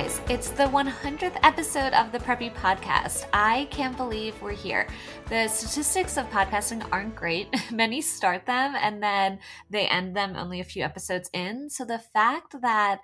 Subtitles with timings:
[0.00, 3.26] Guys, it's the 100th episode of the Preppy Podcast.
[3.34, 4.88] I can't believe we're here.
[5.28, 7.54] The statistics of podcasting aren't great.
[7.70, 11.68] Many start them and then they end them only a few episodes in.
[11.68, 13.00] So the fact that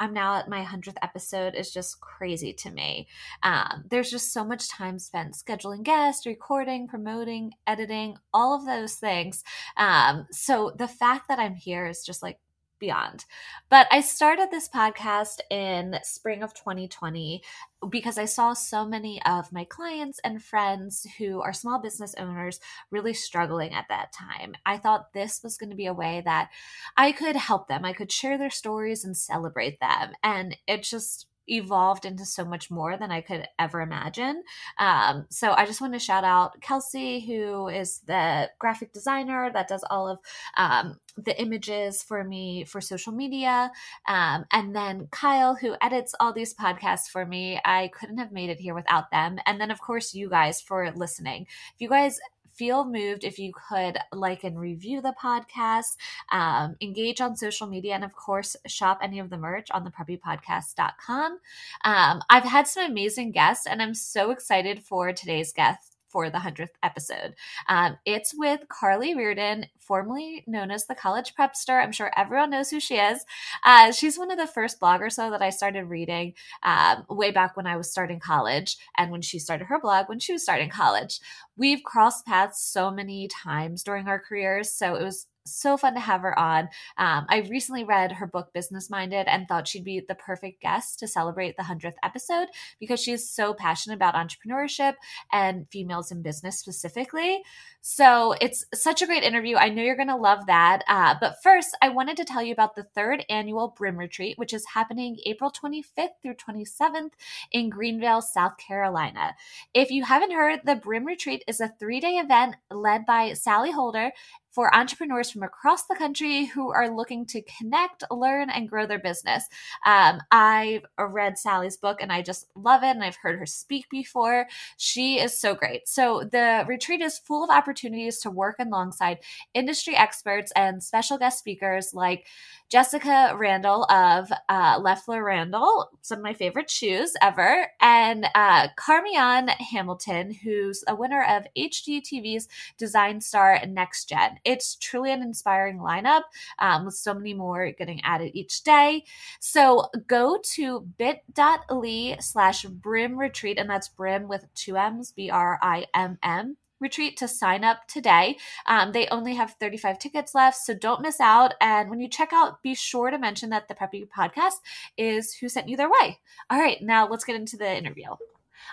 [0.00, 3.06] I'm now at my 100th episode is just crazy to me.
[3.44, 8.94] Um, there's just so much time spent scheduling guests, recording, promoting, editing, all of those
[8.96, 9.44] things.
[9.76, 12.40] Um, so the fact that I'm here is just like
[12.80, 13.24] beyond.
[13.68, 17.42] But I started this podcast in spring of 2020
[17.88, 22.60] because I saw so many of my clients and friends who are small business owners
[22.90, 24.54] really struggling at that time.
[24.66, 26.50] I thought this was going to be a way that
[26.96, 27.84] I could help them.
[27.84, 30.12] I could share their stories and celebrate them.
[30.22, 34.42] And it just evolved into so much more than I could ever imagine.
[34.78, 39.68] Um, so I just want to shout out Kelsey, who is the graphic designer that
[39.68, 40.18] does all of
[40.56, 43.70] um, the images for me for social media.
[44.06, 47.60] Um, and then Kyle, who edits all these podcasts for me.
[47.64, 49.38] I couldn't have made it here without them.
[49.46, 51.46] And then, of course, you guys for listening.
[51.74, 52.20] If you guys
[52.60, 55.96] feel moved if you could like and review the podcast,
[56.30, 59.90] um, engage on social media, and of course, shop any of the merch on the
[59.90, 61.38] preppypodcast.com.
[61.86, 66.38] Um, I've had some amazing guests, and I'm so excited for today's guest for the
[66.38, 67.34] 100th episode.
[67.68, 71.82] Um, it's with Carly Riordan, formerly known as the College Prepster.
[71.82, 73.24] I'm sure everyone knows who she is.
[73.64, 77.56] Uh, she's one of the first bloggers, though, that I started reading um, way back
[77.56, 80.70] when I was starting college and when she started her blog when she was starting
[80.70, 81.20] college.
[81.56, 86.00] We've crossed paths so many times during our careers, so it was so fun to
[86.00, 86.68] have her on.
[86.98, 90.98] Um, I recently read her book, Business Minded, and thought she'd be the perfect guest
[91.00, 94.94] to celebrate the 100th episode because she's so passionate about entrepreneurship
[95.32, 97.42] and females in business specifically.
[97.82, 99.56] So it's such a great interview.
[99.56, 100.82] I know you're going to love that.
[100.86, 104.52] Uh, but first, I wanted to tell you about the third annual Brimm Retreat, which
[104.52, 107.12] is happening April 25th through 27th
[107.52, 109.34] in Greenville, South Carolina.
[109.72, 113.72] If you haven't heard, the Brimm Retreat is a three day event led by Sally
[113.72, 114.12] Holder
[114.50, 118.98] for entrepreneurs from across the country who are looking to connect, learn, and grow their
[118.98, 119.44] business.
[119.86, 123.88] Um, I've read Sally's book and I just love it, and I've heard her speak
[123.90, 124.46] before.
[124.76, 125.88] She is so great.
[125.88, 129.18] So the retreat is full of opportunities to work alongside
[129.54, 132.26] industry experts and special guest speakers like
[132.70, 139.48] Jessica Randall of uh, Loeffler Randall, some of my favorite shoes ever, and uh, Carmeon
[139.48, 144.38] Hamilton, who's a winner of HGTV's Design Star Next Gen.
[144.44, 146.22] It's truly an inspiring lineup
[146.58, 149.04] um, with so many more getting added each day.
[149.40, 155.58] So go to bit.ly slash brimm retreat, and that's brim with two M's, B R
[155.62, 158.38] I M M retreat to sign up today.
[158.66, 161.54] Um, they only have 35 tickets left, so don't miss out.
[161.60, 164.54] And when you check out, be sure to mention that the Preppy podcast
[164.96, 166.18] is who sent you their way.
[166.48, 168.08] All right, now let's get into the interview.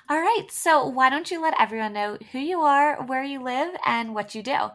[0.09, 3.75] All right, so why don't you let everyone know who you are, where you live,
[3.85, 4.69] and what you do?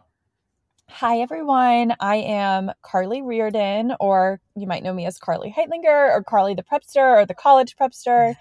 [0.89, 1.95] Hi, everyone.
[2.01, 6.63] I am Carly Riordan, or you might know me as Carly Heitlinger, or Carly the
[6.63, 8.35] Prepster, or the College Prepster.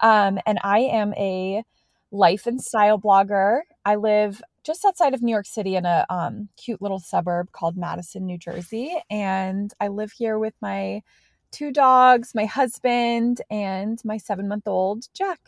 [0.00, 1.62] Um, and I am a
[2.10, 3.60] life and style blogger.
[3.84, 7.76] I live just outside of New York City in a um, cute little suburb called
[7.76, 8.96] Madison, New Jersey.
[9.10, 11.02] And I live here with my
[11.50, 15.40] two dogs, my husband, and my seven month old Jack.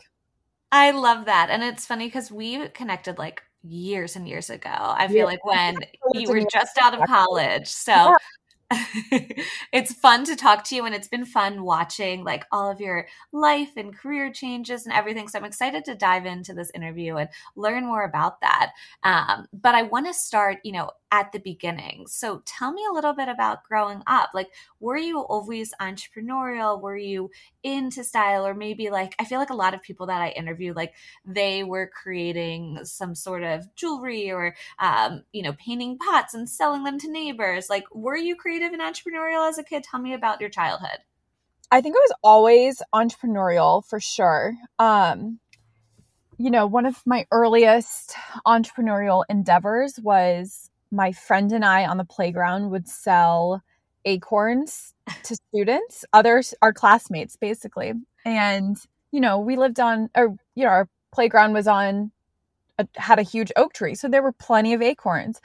[0.71, 1.49] I love that.
[1.49, 4.69] And it's funny because we connected like years and years ago.
[4.71, 5.25] I feel yeah.
[5.25, 5.77] like when
[6.13, 7.67] you were just out of college.
[7.67, 8.15] So.
[9.73, 13.07] it's fun to talk to you and it's been fun watching like all of your
[13.33, 17.29] life and career changes and everything so i'm excited to dive into this interview and
[17.55, 18.71] learn more about that
[19.03, 22.05] um, but i want to start you know at the beginning.
[22.07, 24.29] So tell me a little bit about growing up.
[24.33, 26.81] Like, were you always entrepreneurial?
[26.81, 27.31] Were you
[27.63, 28.45] into style?
[28.47, 30.93] Or maybe like, I feel like a lot of people that I interview, like
[31.25, 36.85] they were creating some sort of jewelry or, um, you know, painting pots and selling
[36.85, 37.69] them to neighbors.
[37.69, 39.83] Like, were you creative and entrepreneurial as a kid?
[39.83, 40.99] Tell me about your childhood.
[41.71, 44.55] I think I was always entrepreneurial for sure.
[44.77, 45.39] Um,
[46.37, 48.15] you know, one of my earliest
[48.45, 53.61] entrepreneurial endeavors was my friend and I on the playground would sell
[54.05, 54.93] acorns
[55.23, 57.93] to students, others, our classmates, basically.
[58.25, 58.77] And,
[59.11, 62.11] you know, we lived on, or, you know, our playground was on,
[62.81, 63.95] a, had a huge oak tree.
[63.95, 65.39] So there were plenty of acorns.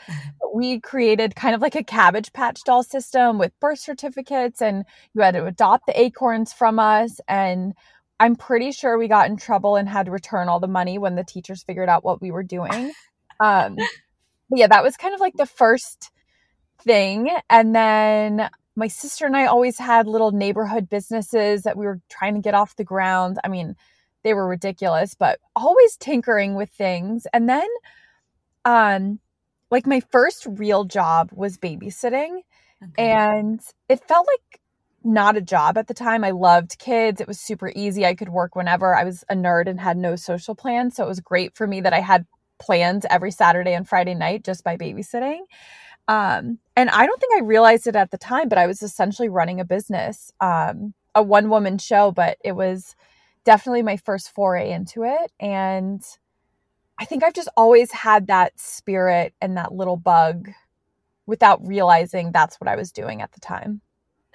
[0.54, 4.84] we created kind of like a cabbage patch doll system with birth certificates, and
[5.14, 7.20] you had to adopt the acorns from us.
[7.28, 7.74] And
[8.18, 11.14] I'm pretty sure we got in trouble and had to return all the money when
[11.14, 12.92] the teachers figured out what we were doing.
[13.40, 13.76] Um,
[14.50, 16.10] yeah, that was kind of like the first
[16.82, 17.30] thing.
[17.50, 22.34] And then my sister and I always had little neighborhood businesses that we were trying
[22.34, 23.38] to get off the ground.
[23.42, 23.74] I mean,
[24.26, 27.28] they were ridiculous, but always tinkering with things.
[27.32, 27.68] And then
[28.64, 29.20] um
[29.70, 32.40] like my first real job was babysitting
[32.82, 33.10] okay.
[33.10, 34.60] and it felt like
[35.04, 36.24] not a job at the time.
[36.24, 37.20] I loved kids.
[37.20, 38.04] It was super easy.
[38.04, 38.96] I could work whenever.
[38.96, 41.80] I was a nerd and had no social plans, so it was great for me
[41.82, 42.26] that I had
[42.58, 45.38] plans every Saturday and Friday night just by babysitting.
[46.08, 49.28] Um, and I don't think I realized it at the time, but I was essentially
[49.28, 52.96] running a business, um, a one woman show, but it was
[53.46, 55.32] definitely my first foray into it.
[55.40, 56.02] And
[56.98, 60.50] I think I've just always had that spirit and that little bug
[61.26, 63.80] without realizing that's what I was doing at the time.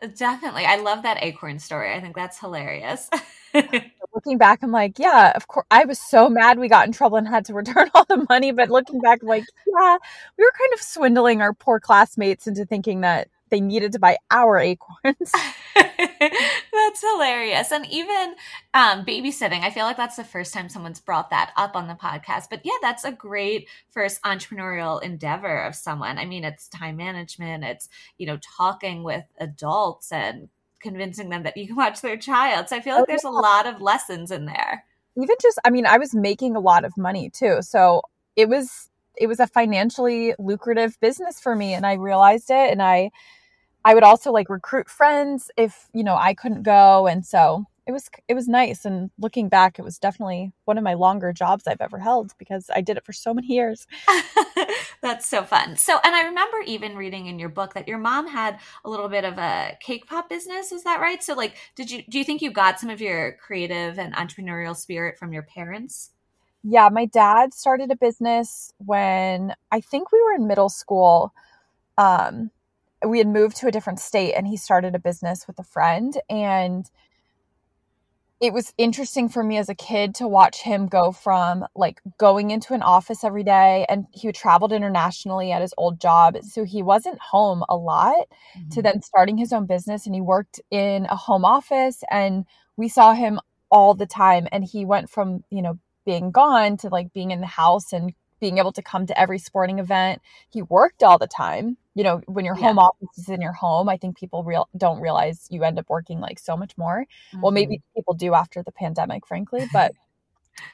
[0.01, 0.65] Uh, definitely.
[0.65, 1.93] I love that acorn story.
[1.93, 3.09] I think that's hilarious.
[4.13, 5.67] looking back, I'm like, yeah, of course.
[5.71, 8.51] I was so mad we got in trouble and had to return all the money.
[8.51, 9.97] But looking back, I'm like, yeah,
[10.37, 14.18] we were kind of swindling our poor classmates into thinking that they needed to buy
[14.31, 15.31] our acorns.
[15.75, 17.71] that's hilarious.
[17.71, 18.36] And even
[18.74, 21.94] um, babysitting, I feel like that's the first time someone's brought that up on the
[21.94, 22.45] podcast.
[22.50, 26.18] But yeah, that's a great first entrepreneurial endeavor of someone.
[26.18, 30.50] I mean, it's time management, it's, you know, talking with adults and
[30.81, 32.69] convincing them that you can watch their child.
[32.69, 34.83] So I feel like oh, there's a lot of lessons in there.
[35.18, 37.57] Even just, I mean, I was making a lot of money too.
[37.62, 38.01] So
[38.36, 42.81] it was, it was a financially lucrative business for me and I realized it and
[42.81, 43.12] I
[43.83, 47.91] I would also like recruit friends if, you know, I couldn't go and so it
[47.91, 51.65] was it was nice and looking back it was definitely one of my longer jobs
[51.65, 53.87] I've ever held because I did it for so many years.
[55.01, 55.77] That's so fun.
[55.77, 59.09] So and I remember even reading in your book that your mom had a little
[59.09, 61.23] bit of a cake pop business, is that right?
[61.23, 64.75] So like did you do you think you got some of your creative and entrepreneurial
[64.75, 66.11] spirit from your parents?
[66.63, 71.33] Yeah, my dad started a business when I think we were in middle school.
[71.97, 72.51] Um
[73.06, 76.19] we had moved to a different state and he started a business with a friend.
[76.30, 76.89] And
[78.42, 82.50] it was interesting for me as a kid to watch him go from like going
[82.50, 86.38] into an office every day and he traveled internationally at his old job.
[86.44, 88.27] So he wasn't home a lot
[88.57, 88.69] mm-hmm.
[88.69, 92.45] to then starting his own business and he worked in a home office and
[92.77, 93.39] we saw him
[93.69, 94.48] all the time.
[94.51, 98.13] And he went from you know being gone to like being in the house and
[98.41, 102.21] being able to come to every sporting event he worked all the time you know
[102.25, 102.63] when your yeah.
[102.63, 105.89] home office is in your home i think people real don't realize you end up
[105.89, 107.41] working like so much more mm-hmm.
[107.41, 107.99] well maybe mm-hmm.
[107.99, 109.93] people do after the pandemic frankly but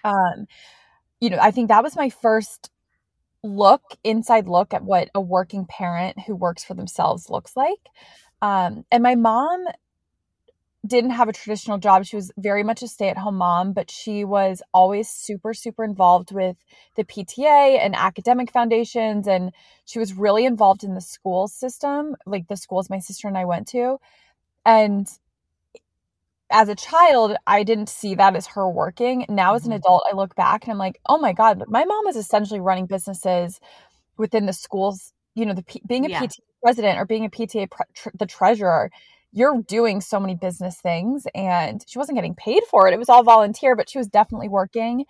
[0.04, 0.48] um
[1.20, 2.72] you know i think that was my first
[3.44, 7.90] look inside look at what a working parent who works for themselves looks like
[8.42, 9.64] um and my mom
[10.88, 12.06] didn't have a traditional job.
[12.06, 15.84] She was very much a stay at home mom, but she was always super, super
[15.84, 16.58] involved with
[16.96, 19.28] the PTA and academic foundations.
[19.28, 19.52] And
[19.86, 23.46] she was really involved in the school system, like the schools my sister and I
[23.46, 23.98] went to.
[24.66, 25.08] And
[26.50, 29.26] as a child, I didn't see that as her working.
[29.30, 29.78] Now, as an mm-hmm.
[29.78, 32.86] adult, I look back and I'm like, oh my God, my mom was essentially running
[32.86, 33.60] businesses
[34.18, 35.14] within the schools.
[35.36, 36.22] You know, the being a yeah.
[36.22, 38.90] PTA president or being a PTA pre- tr- the treasurer
[39.32, 42.94] you're doing so many business things and she wasn't getting paid for it.
[42.94, 45.06] It was all volunteer, but she was definitely working.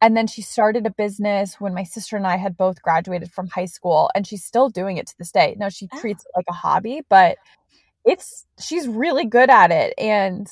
[0.00, 3.48] And then she started a business when my sister and I had both graduated from
[3.48, 5.56] high school and she's still doing it to this day.
[5.58, 6.00] Now she oh.
[6.00, 7.38] treats it like a hobby, but
[8.04, 10.46] it's she's really good at it and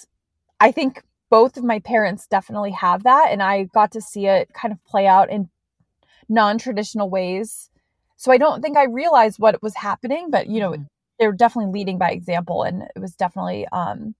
[0.59, 4.53] I think both of my parents definitely have that and I got to see it
[4.55, 5.51] kind of play out in
[6.29, 7.71] non-traditional ways.
[8.17, 10.85] So I don't think I realized what was happening, but you know, mm-hmm
[11.19, 14.15] they were definitely leading by example and it was definitely um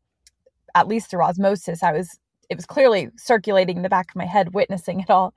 [0.75, 2.19] at least through osmosis i was
[2.51, 5.35] it was clearly circulating in the back of my head witnessing it all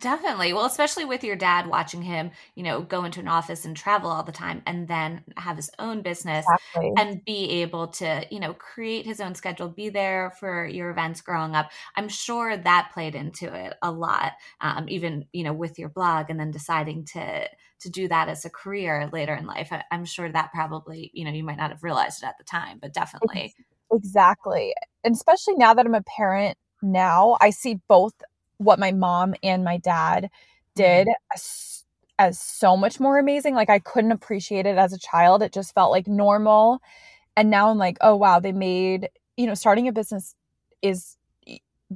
[0.00, 0.52] Definitely.
[0.52, 4.10] Well, especially with your dad watching him, you know, go into an office and travel
[4.10, 6.92] all the time and then have his own business exactly.
[6.98, 11.22] and be able to, you know, create his own schedule, be there for your events
[11.22, 11.70] growing up.
[11.96, 14.32] I'm sure that played into it a lot.
[14.60, 17.48] Um, even, you know, with your blog and then deciding to
[17.80, 19.68] to do that as a career later in life.
[19.70, 22.44] I, I'm sure that probably, you know, you might not have realized it at the
[22.44, 23.54] time, but definitely.
[23.92, 24.74] Exactly.
[25.04, 28.14] And especially now that I'm a parent now, I see both
[28.58, 30.30] what my mom and my dad
[30.74, 31.06] did.
[31.06, 31.84] Mm-hmm.
[32.18, 33.54] as so much more amazing.
[33.54, 35.42] Like I couldn't appreciate it as a child.
[35.42, 36.80] It just felt like normal.
[37.36, 40.34] And now I'm like, oh wow, they made, you know, starting a business
[40.82, 41.16] is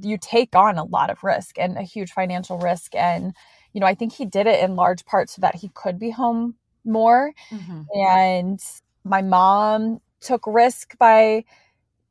[0.01, 3.33] you take on a lot of risk and a huge financial risk and
[3.73, 6.11] you know, I think he did it in large part so that he could be
[6.11, 6.55] home
[6.85, 7.33] more.
[7.49, 7.81] Mm-hmm.
[8.07, 8.59] And
[9.03, 11.43] my mom took risk by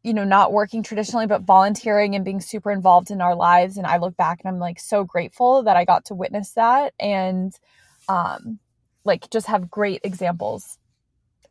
[0.03, 3.77] you know not working traditionally but volunteering and being super involved in our lives.
[3.77, 6.93] And i look back and i'm like so grateful that i got to witness that
[6.99, 7.53] and
[8.09, 8.59] um
[9.05, 10.79] like just have great examples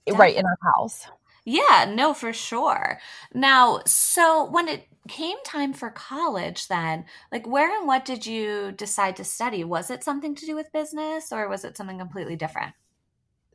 [0.05, 0.19] Definitely.
[0.25, 1.07] right in our house.
[1.45, 2.99] Yeah no for sure.
[3.33, 8.71] Now so when it came time for college then like where and what did you
[8.71, 9.63] decide to study?
[9.63, 12.73] Was it something to do with business or was it something completely different?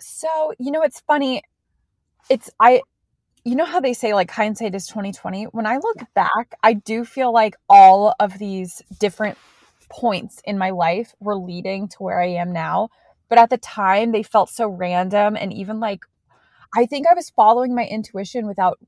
[0.01, 1.43] So you know it's funny
[2.29, 2.83] it's i
[3.47, 7.05] you know how they say like hindsight is 2020 when i look back i do
[7.05, 9.39] feel like all of these different
[9.89, 12.89] points in my life were leading to where i am now.
[13.29, 16.05] But at the time they felt so random and even like
[16.75, 18.79] i think i was following my intuition without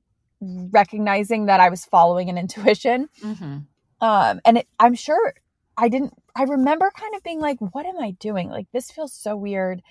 [0.41, 3.09] recognizing that i was following an intuition.
[3.23, 3.59] Mm-hmm.
[4.01, 5.35] um and it, i'm sure
[5.77, 8.49] i didn't i remember kind of being like what am i doing?
[8.49, 9.83] Like this feels so weird.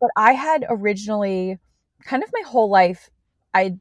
[0.00, 1.58] But i had originally
[2.04, 3.08] kind of my whole life
[3.54, 3.76] i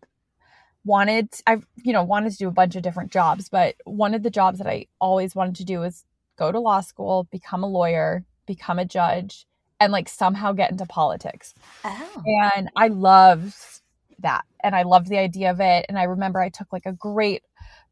[0.83, 4.23] wanted I've you know wanted to do a bunch of different jobs, but one of
[4.23, 6.05] the jobs that I always wanted to do was
[6.37, 9.45] go to law school, become a lawyer, become a judge,
[9.79, 11.53] and like somehow get into politics.
[11.83, 12.23] Oh.
[12.53, 13.55] And I loved
[14.19, 14.45] that.
[14.63, 15.85] And I loved the idea of it.
[15.89, 17.43] And I remember I took like a great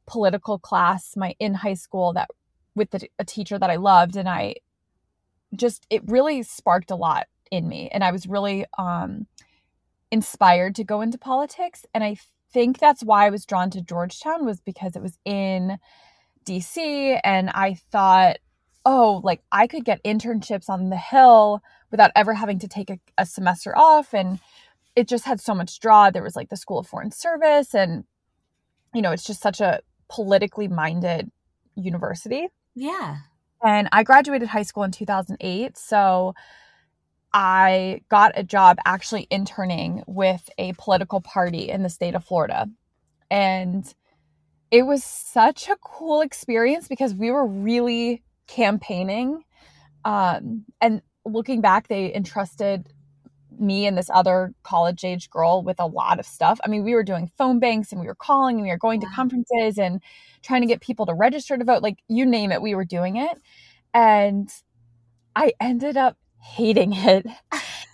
[0.06, 2.30] political class my in high school that
[2.74, 4.56] with the, a teacher that I loved and I
[5.54, 9.28] just it really sparked a lot in me and I was really um
[10.10, 12.18] inspired to go into politics and I
[12.52, 15.78] think that's why I was drawn to Georgetown was because it was in
[16.46, 18.38] DC and I thought,
[18.86, 23.00] oh, like I could get internships on the Hill without ever having to take a,
[23.18, 24.14] a semester off.
[24.14, 24.40] And
[24.96, 26.10] it just had so much draw.
[26.10, 28.04] There was like the School of Foreign Service, and,
[28.94, 31.32] you know, it's just such a politically minded
[31.76, 32.48] university.
[32.76, 33.18] Yeah.
[33.64, 35.78] And I graduated high school in 2008.
[35.78, 36.34] So
[37.34, 42.68] I got a job actually interning with a political party in the state of Florida.
[43.30, 43.92] And
[44.72, 49.44] it was such a cool experience because we were really campaigning.
[50.06, 52.88] Um, and looking back, they entrusted
[53.60, 56.60] me and this other college age girl with a lot of stuff.
[56.64, 59.02] I mean, we were doing phone banks and we were calling and we were going
[59.02, 60.02] to conferences and
[60.42, 61.84] trying to get people to register to vote.
[61.84, 63.38] Like, you name it, we were doing it.
[63.94, 64.50] And
[65.36, 67.26] I ended up hating it.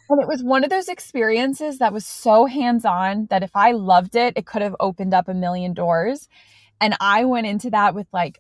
[0.10, 3.72] And it was one of those experiences that was so hands on that if I
[3.72, 6.28] loved it, it could have opened up a million doors.
[6.80, 8.40] And I went into that with like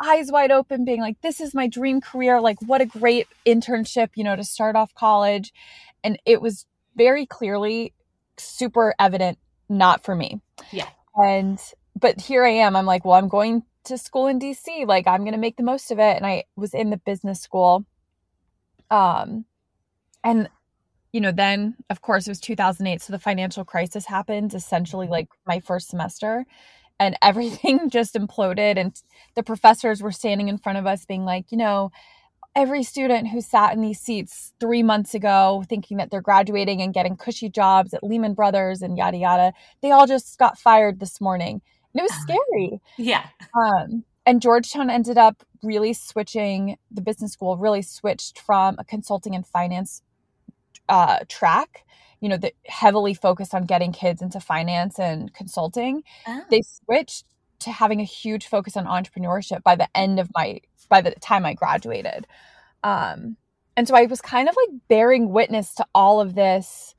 [0.00, 2.40] eyes wide open, being like, this is my dream career.
[2.40, 5.52] Like, what a great internship, you know, to start off college.
[6.02, 7.94] And it was very clearly
[8.36, 9.38] super evident
[9.68, 10.40] not for me.
[10.72, 10.88] Yeah.
[11.14, 11.60] And,
[11.98, 12.76] but here I am.
[12.76, 14.86] I'm like, well, I'm going to school in DC.
[14.86, 16.16] Like, I'm going to make the most of it.
[16.16, 17.86] And I was in the business school
[18.90, 19.44] um,
[20.24, 20.48] and
[21.12, 24.54] you know, then of course it was 2008, so the financial crisis happened.
[24.54, 26.44] Essentially, like my first semester,
[26.98, 28.76] and everything just imploded.
[28.76, 29.00] And
[29.34, 31.90] the professors were standing in front of us, being like, you know,
[32.54, 36.94] every student who sat in these seats three months ago thinking that they're graduating and
[36.94, 39.52] getting cushy jobs at Lehman Brothers and yada yada,
[39.82, 41.60] they all just got fired this morning.
[41.94, 42.80] And it was scary.
[42.96, 43.26] Yeah.
[43.54, 49.34] Um, and Georgetown ended up really switching the business school really switched from a consulting
[49.34, 50.02] and finance
[50.88, 51.84] uh, track
[52.20, 56.02] you know that heavily focused on getting kids into finance and consulting.
[56.26, 56.42] Oh.
[56.50, 57.24] they switched
[57.60, 61.44] to having a huge focus on entrepreneurship by the end of my by the time
[61.44, 62.26] i graduated.
[62.82, 63.36] Um
[63.76, 66.94] and so i was kind of like bearing witness to all of this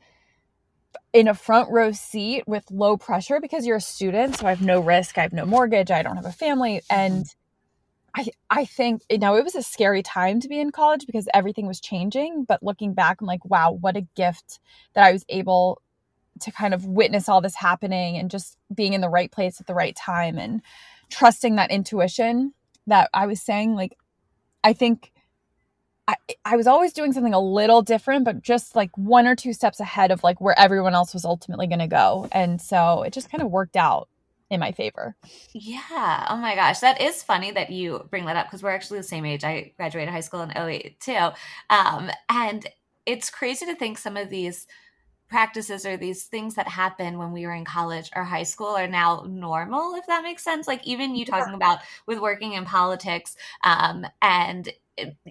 [1.14, 4.62] in a front row seat with low pressure because you're a student so i have
[4.62, 7.26] no risk i have no mortgage i don't have a family and
[8.18, 11.28] i i think you know it was a scary time to be in college because
[11.34, 14.60] everything was changing but looking back i'm like wow what a gift
[14.94, 15.82] that i was able
[16.42, 19.68] to kind of witness all this happening and just being in the right place at
[19.68, 20.62] the right time and
[21.10, 22.54] trusting that intuition
[22.88, 23.96] that i was saying like
[24.64, 25.12] i think
[26.08, 29.52] I, I was always doing something a little different, but just like one or two
[29.52, 32.30] steps ahead of like where everyone else was ultimately going to go.
[32.32, 34.08] And so it just kind of worked out
[34.50, 35.16] in my favor.
[35.54, 36.28] Yeah.
[36.30, 36.80] Oh my gosh.
[36.80, 39.44] That is funny that you bring that up because we're actually the same age.
[39.44, 41.30] I graduated high school in 08 too.
[41.70, 42.66] Um, and
[43.06, 44.68] it's crazy to think some of these
[45.30, 48.88] practices or these things that happen when we were in college or high school are
[48.88, 53.36] now normal if that makes sense like even you talking about with working in politics
[53.64, 54.70] um, and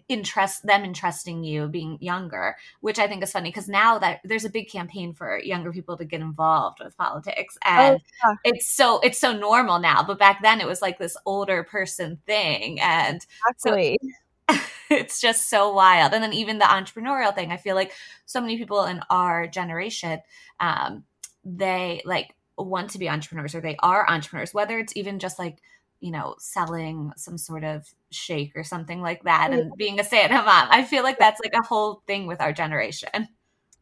[0.09, 4.45] interest them entrusting you being younger which i think is funny because now that there's
[4.45, 8.53] a big campaign for younger people to get involved with politics oh, and oh, yeah.
[8.53, 12.19] it's so it's so normal now but back then it was like this older person
[12.27, 13.99] thing and exactly.
[14.01, 14.09] so
[14.91, 17.93] it's just so wild and then even the entrepreneurial thing i feel like
[18.27, 20.21] so many people in our generation
[20.61, 21.05] um
[21.45, 25.59] they like want to be entrepreneurs or they are entrepreneurs whether it's even just like
[26.01, 30.23] you know, selling some sort of shake or something like that and being a stay
[30.23, 30.69] at home mom.
[30.71, 33.29] I feel like that's like a whole thing with our generation.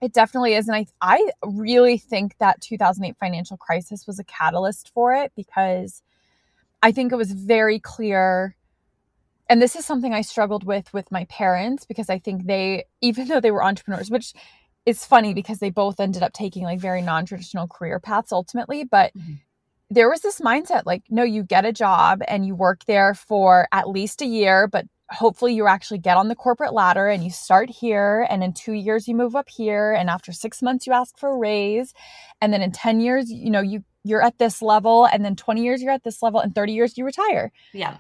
[0.01, 0.69] It definitely is.
[0.69, 6.03] And I, I really think that 2008 financial crisis was a catalyst for it because
[6.83, 8.57] I think it was very clear.
[9.55, 13.29] And this is something I struggled with with my parents because I think they, even
[13.29, 14.33] though they were entrepreneurs, which
[14.85, 18.83] is funny because they both ended up taking like very non traditional career paths ultimately,
[18.83, 19.35] but mm-hmm
[19.91, 23.69] there was this mindset like, no, you get a job and you work there for
[23.71, 27.31] at least a year, but hopefully you actually get on the corporate ladder and you
[27.31, 30.93] start here and in 2 years you move up here and after 6 months you
[30.93, 31.93] ask for a raise
[32.41, 35.63] and then in 10 years you know you you're at this level and then 20
[35.63, 37.53] years you're at this level and 30 years you retire.
[37.73, 37.99] Yeah.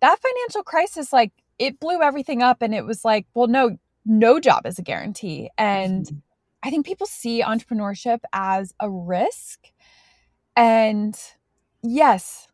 [0.00, 4.40] That financial crisis like it blew everything up and it was like, well no no
[4.40, 6.16] job is a guarantee and mm-hmm.
[6.62, 9.68] I think people see entrepreneurship as a risk
[10.56, 11.16] and
[11.82, 12.48] yes,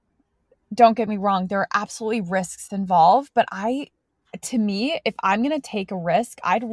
[0.72, 3.88] don't get me wrong, there are absolutely risks involved, but I,
[4.42, 6.64] to me, if I'm going to take a risk, I'd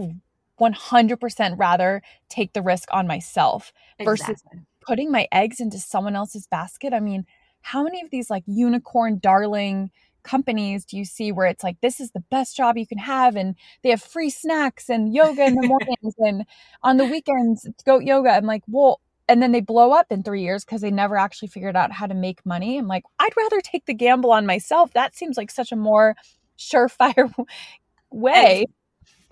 [0.60, 4.06] 100% rather take the risk on myself exactly.
[4.36, 4.44] versus
[4.86, 6.94] putting my eggs into someone else's basket.
[6.94, 7.26] I mean,
[7.62, 9.92] how many of these like unicorn darling
[10.24, 13.36] companies do you see where it's like this is the best job you can have
[13.36, 16.46] and they have free snacks and yoga in the mornings and
[16.84, 19.00] on the weekends it's goat yoga i'm like well
[19.32, 22.06] and then they blow up in three years because they never actually figured out how
[22.06, 22.78] to make money.
[22.78, 24.92] I'm like, I'd rather take the gamble on myself.
[24.92, 26.16] That seems like such a more
[26.60, 27.34] surefire
[28.12, 28.66] way.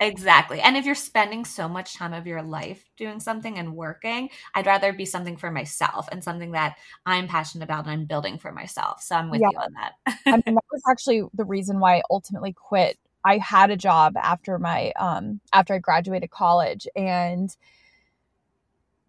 [0.00, 0.60] Exactly.
[0.60, 4.66] And if you're spending so much time of your life doing something and working, I'd
[4.66, 8.50] rather be something for myself and something that I'm passionate about and I'm building for
[8.50, 9.02] myself.
[9.02, 9.48] So I'm with yeah.
[9.52, 9.92] you on that.
[10.26, 12.98] I mean, that was actually the reason why I ultimately quit.
[13.26, 17.54] I had a job after my um after I graduated college and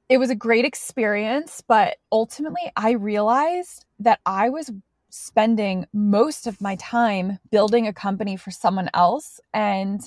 [0.10, 4.70] it was a great experience, but ultimately I realized that I was
[5.10, 9.40] spending most of my time building a company for someone else.
[9.54, 10.02] And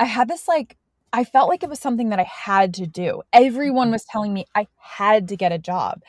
[0.00, 0.76] I had this like,
[1.12, 3.22] I felt like it was something that I had to do.
[3.32, 6.02] Everyone was telling me I had to get a job.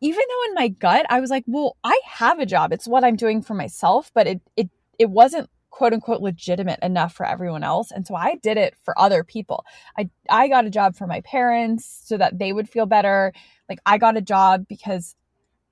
[0.00, 2.72] Even though in my gut, I was like, well, I have a job.
[2.72, 7.12] It's what I'm doing for myself, but it, it, it wasn't quote unquote legitimate enough
[7.12, 9.62] for everyone else and so i did it for other people
[9.98, 13.30] i i got a job for my parents so that they would feel better
[13.68, 15.16] like i got a job because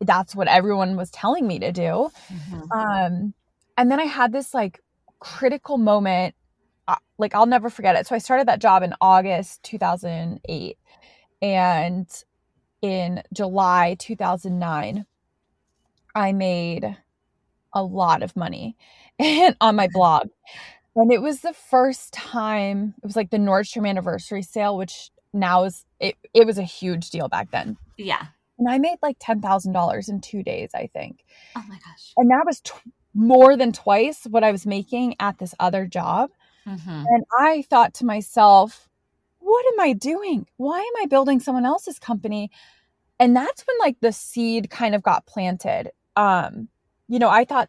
[0.03, 2.71] that's what everyone was telling me to do mm-hmm.
[2.73, 3.33] um
[3.79, 4.79] and then i had this like
[5.21, 6.35] critical moment
[7.19, 10.79] like i'll never forget it so i started that job in august 2008
[11.43, 12.25] and
[12.83, 15.07] in july 2009
[16.15, 16.97] i made
[17.75, 18.77] a lot of money
[19.61, 20.29] on my blog.
[20.97, 25.65] And it was the first time, it was like the Nordstrom anniversary sale, which now
[25.65, 27.77] is, it, it was a huge deal back then.
[27.99, 28.27] Yeah.
[28.59, 31.25] And I made like $10,000 in two days, I think.
[31.57, 32.13] Oh my gosh.
[32.17, 32.73] And that was t-
[33.13, 36.31] more than twice what I was making at this other job.
[36.67, 37.05] Mm-hmm.
[37.09, 38.89] And I thought to myself,
[39.39, 40.47] what am I doing?
[40.57, 42.51] Why am I building someone else's company?
[43.19, 45.91] And that's when like the seed kind of got planted.
[46.17, 46.69] Um,
[47.09, 47.69] you know, I thought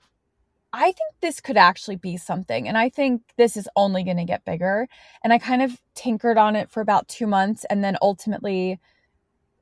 [0.78, 2.68] I think this could actually be something.
[2.68, 4.90] And I think this is only going to get bigger.
[5.24, 7.66] And I kind of tinkered on it for about two months.
[7.70, 8.80] And then ultimately,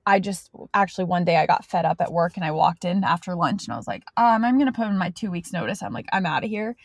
[0.07, 3.03] I just actually one day I got fed up at work and I walked in
[3.03, 5.53] after lunch and I was like, um, I'm going to put in my two weeks
[5.53, 5.83] notice.
[5.83, 6.75] I'm like, I'm out of here.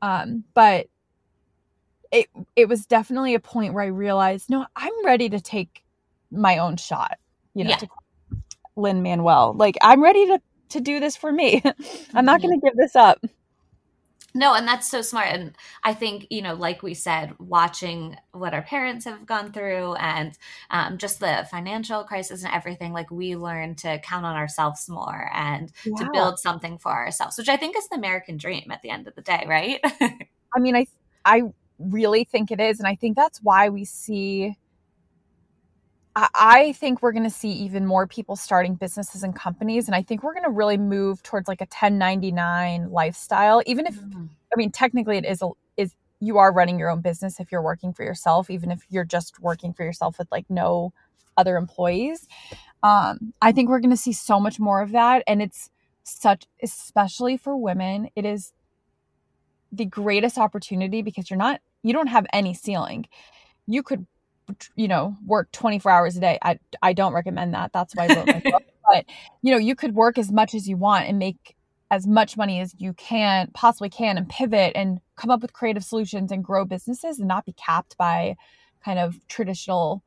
[0.00, 0.86] Um, but
[2.14, 5.82] it, it was definitely a point where I realized, no, I'm ready to take
[6.30, 7.18] my own shot,
[7.54, 7.76] you know, yeah.
[7.76, 7.88] to
[8.76, 9.54] Lin-Manuel.
[9.54, 11.60] Like I'm ready to, to do this for me.
[12.14, 13.18] I'm not going to give this up.
[14.36, 15.28] No, and that's so smart.
[15.28, 19.94] And I think, you know, like we said, watching what our parents have gone through
[19.94, 20.36] and
[20.70, 25.30] um, just the financial crisis and everything, like we learn to count on ourselves more
[25.34, 25.94] and yeah.
[25.98, 29.06] to build something for ourselves, which I think is the American dream at the end
[29.06, 29.80] of the day, right?
[30.56, 30.86] I mean, I,
[31.24, 31.42] I
[31.78, 32.78] really think it is.
[32.78, 34.56] And I think that's why we see
[36.16, 39.86] I think we're going to see even more people starting businesses and companies.
[39.86, 43.96] And I think we're going to really move towards like a 1099 lifestyle, even if,
[43.96, 44.26] mm-hmm.
[44.26, 47.62] I mean, technically it is, a, is you are running your own business if you're
[47.62, 50.92] working for yourself, even if you're just working for yourself with like no
[51.36, 52.28] other employees.
[52.84, 55.24] Um, I think we're going to see so much more of that.
[55.26, 55.68] And it's
[56.04, 58.52] such, especially for women, it is
[59.76, 63.06] the greatest opportunity because you're not, you don't have any ceiling.
[63.66, 64.06] You could,
[64.76, 66.38] you know, work 24 hours a day.
[66.42, 67.72] I, I don't recommend that.
[67.72, 68.62] That's why I wrote my book.
[68.86, 69.06] But,
[69.40, 71.56] you know, you could work as much as you want and make
[71.90, 75.84] as much money as you can possibly can and pivot and come up with creative
[75.84, 78.36] solutions and grow businesses and not be capped by
[78.84, 80.02] kind of traditional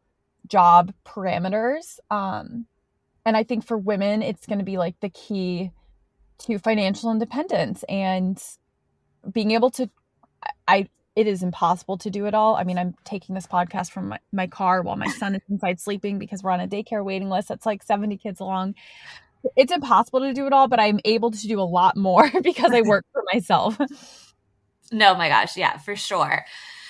[0.47, 2.65] job parameters um,
[3.25, 5.71] and i think for women it's going to be like the key
[6.39, 8.41] to financial independence and
[9.32, 9.90] being able to
[10.68, 14.10] i it is impossible to do it all i mean i'm taking this podcast from
[14.10, 17.30] my, my car while my son is inside sleeping because we're on a daycare waiting
[17.30, 18.76] list that's like 70 kids long
[19.56, 22.72] it's impossible to do it all, but I'm able to do a lot more because
[22.72, 23.78] I work for myself.
[24.90, 26.46] No, my gosh, yeah, for sure.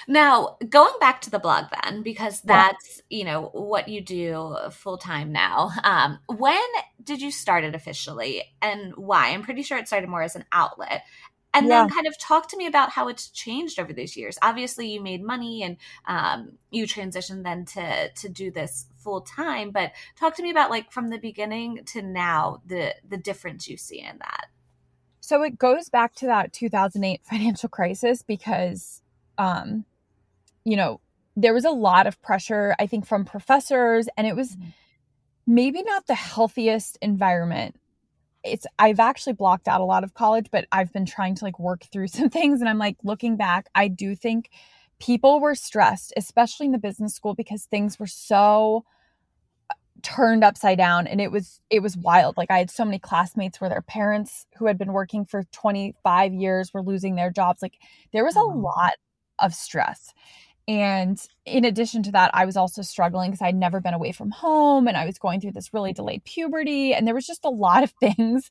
[0.08, 3.18] Now, going back to the blog then, because that's, yeah.
[3.18, 5.72] you know, what you do full time now.
[5.84, 6.62] Um, when
[7.04, 9.30] did you start it officially and why?
[9.30, 11.06] I'm pretty sure it started more as an outlet
[11.54, 11.82] and yeah.
[11.82, 15.02] then kind of talk to me about how it's changed over those years obviously you
[15.02, 20.36] made money and um, you transitioned then to to do this full time but talk
[20.36, 24.18] to me about like from the beginning to now the the difference you see in
[24.20, 24.48] that
[25.20, 29.02] so it goes back to that 2008 financial crisis because
[29.38, 29.86] um
[30.64, 31.00] you know
[31.36, 34.70] there was a lot of pressure i think from professors and it was mm-hmm.
[35.46, 37.76] maybe not the healthiest environment
[38.48, 41.60] it's I've actually blocked out a lot of college, but I've been trying to like
[41.60, 44.50] work through some things and I'm like looking back, I do think
[45.00, 48.84] people were stressed, especially in the business school because things were so
[49.70, 52.38] uh, turned upside down and it was it was wild.
[52.38, 56.34] Like I had so many classmates where their parents who had been working for 25
[56.34, 57.62] years were losing their jobs.
[57.62, 57.76] Like
[58.14, 58.94] there was a lot
[59.40, 60.14] of stress.
[60.68, 64.32] And in addition to that, I was also struggling because I'd never been away from
[64.32, 66.94] home and I was going through this really delayed puberty.
[66.94, 68.50] And there was just a lot of things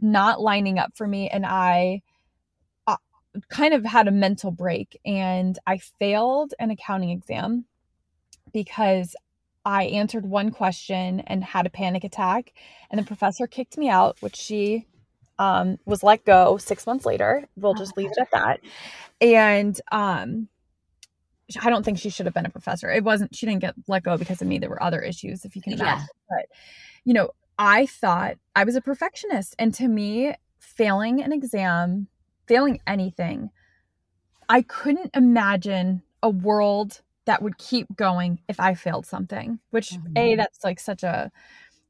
[0.00, 1.28] not lining up for me.
[1.28, 2.02] And I
[2.86, 2.96] uh,
[3.50, 7.66] kind of had a mental break and I failed an accounting exam
[8.52, 9.14] because
[9.64, 12.52] I answered one question and had a panic attack.
[12.90, 14.86] And the professor kicked me out, which she
[15.38, 17.46] um, was let go six months later.
[17.56, 18.60] We'll just leave it at that.
[19.20, 20.48] And um,
[21.60, 22.90] I don't think she should have been a professor.
[22.90, 24.58] It wasn't, she didn't get let go because of me.
[24.58, 25.98] There were other issues, if you can imagine.
[25.98, 26.06] Yeah.
[26.28, 26.46] But,
[27.04, 29.54] you know, I thought I was a perfectionist.
[29.58, 32.08] And to me, failing an exam,
[32.46, 33.50] failing anything,
[34.48, 40.16] I couldn't imagine a world that would keep going if I failed something, which, mm-hmm.
[40.16, 41.30] A, that's like such a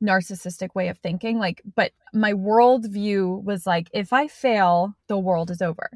[0.03, 1.39] narcissistic way of thinking.
[1.39, 5.91] Like, but my world view was like, if I fail, the world is over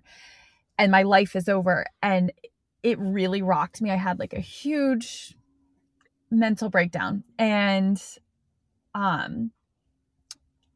[0.79, 1.87] and my life is over.
[2.03, 2.33] And
[2.87, 3.91] it really rocked me.
[3.91, 5.35] I had like a huge
[6.31, 8.01] mental breakdown and
[8.95, 9.51] um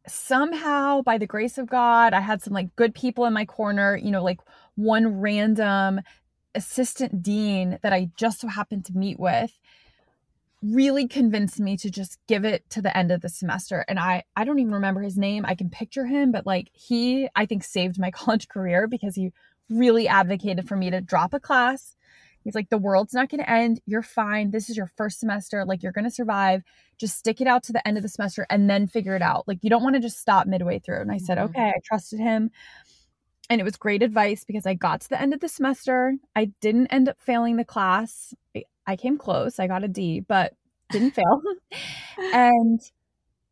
[0.09, 3.97] somehow by the grace of God, I had some like good people in my corner,
[3.97, 4.41] you know, like
[4.75, 6.01] one random
[6.53, 9.57] assistant dean that I just so happened to meet with
[10.65, 14.25] really convinced me to just give it to the end of the semester and I
[14.35, 15.45] I don't even remember his name.
[15.47, 19.33] I can picture him, but like he I think saved my college career because he
[19.69, 21.95] really advocated for me to drop a class
[22.43, 23.81] He's like, the world's not going to end.
[23.87, 24.51] You're fine.
[24.51, 25.65] This is your first semester.
[25.65, 26.63] Like, you're going to survive.
[26.99, 29.47] Just stick it out to the end of the semester and then figure it out.
[29.47, 31.01] Like, you don't want to just stop midway through.
[31.01, 31.51] And I said, mm-hmm.
[31.51, 32.51] okay, I trusted him.
[33.51, 36.15] And it was great advice because I got to the end of the semester.
[36.37, 38.33] I didn't end up failing the class.
[38.87, 39.59] I came close.
[39.59, 40.55] I got a D, but
[40.91, 41.43] didn't fail.
[42.33, 42.81] and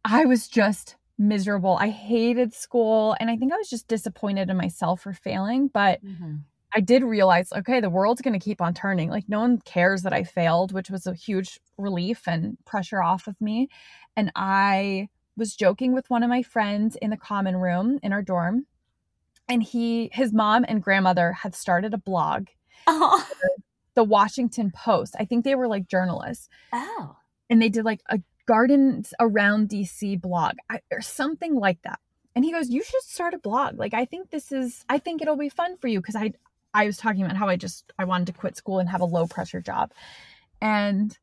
[0.04, 1.76] I was just miserable.
[1.80, 3.16] I hated school.
[3.18, 5.68] And I think I was just disappointed in myself for failing.
[5.68, 6.36] But mm-hmm.
[6.74, 9.08] I did realize, okay, the world's going to keep on turning.
[9.08, 13.26] Like, no one cares that I failed, which was a huge relief and pressure off
[13.26, 13.68] of me.
[14.16, 18.22] And I was joking with one of my friends in the common room in our
[18.22, 18.66] dorm.
[19.48, 22.48] And he, his mom and grandmother had started a blog,
[22.86, 23.26] oh.
[23.94, 25.16] the Washington Post.
[25.18, 26.48] I think they were like journalists.
[26.72, 27.16] Oh.
[27.48, 30.56] And they did like a gardens around DC blog
[30.90, 32.00] or something like that.
[32.34, 33.78] And he goes, You should start a blog.
[33.78, 36.32] Like, I think this is, I think it'll be fun for you because I,
[36.78, 39.04] I was talking about how I just I wanted to quit school and have a
[39.04, 39.92] low pressure job.
[40.60, 41.16] And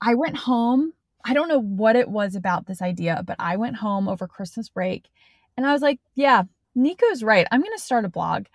[0.00, 0.92] I went home.
[1.24, 4.68] I don't know what it was about this idea, but I went home over Christmas
[4.68, 5.08] break
[5.56, 6.44] and I was like, yeah,
[6.76, 7.44] Nico's right.
[7.50, 8.46] I'm going to start a blog.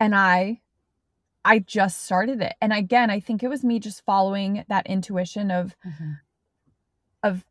[0.00, 0.62] And I
[1.44, 2.54] I just started it.
[2.62, 6.12] And again, I think it was me just following that intuition of mm-hmm.
[7.22, 7.44] of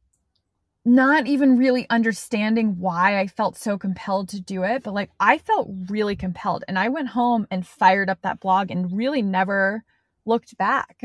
[0.89, 5.37] not even really understanding why I felt so compelled to do it, but like I
[5.37, 6.63] felt really compelled.
[6.67, 9.83] And I went home and fired up that blog and really never
[10.25, 10.99] looked back.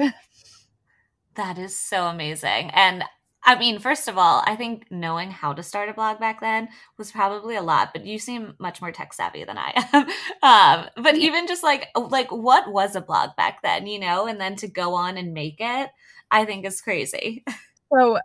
[1.35, 2.71] that is so amazing.
[2.71, 3.05] And
[3.47, 6.69] I mean, first of all, I think knowing how to start a blog back then
[6.97, 10.07] was probably a lot, but you seem much more tech savvy than I am.
[10.43, 14.41] um, but even just like like what was a blog back then, you know, and
[14.41, 15.91] then to go on and make it,
[16.31, 17.45] I think is crazy.
[17.93, 18.19] So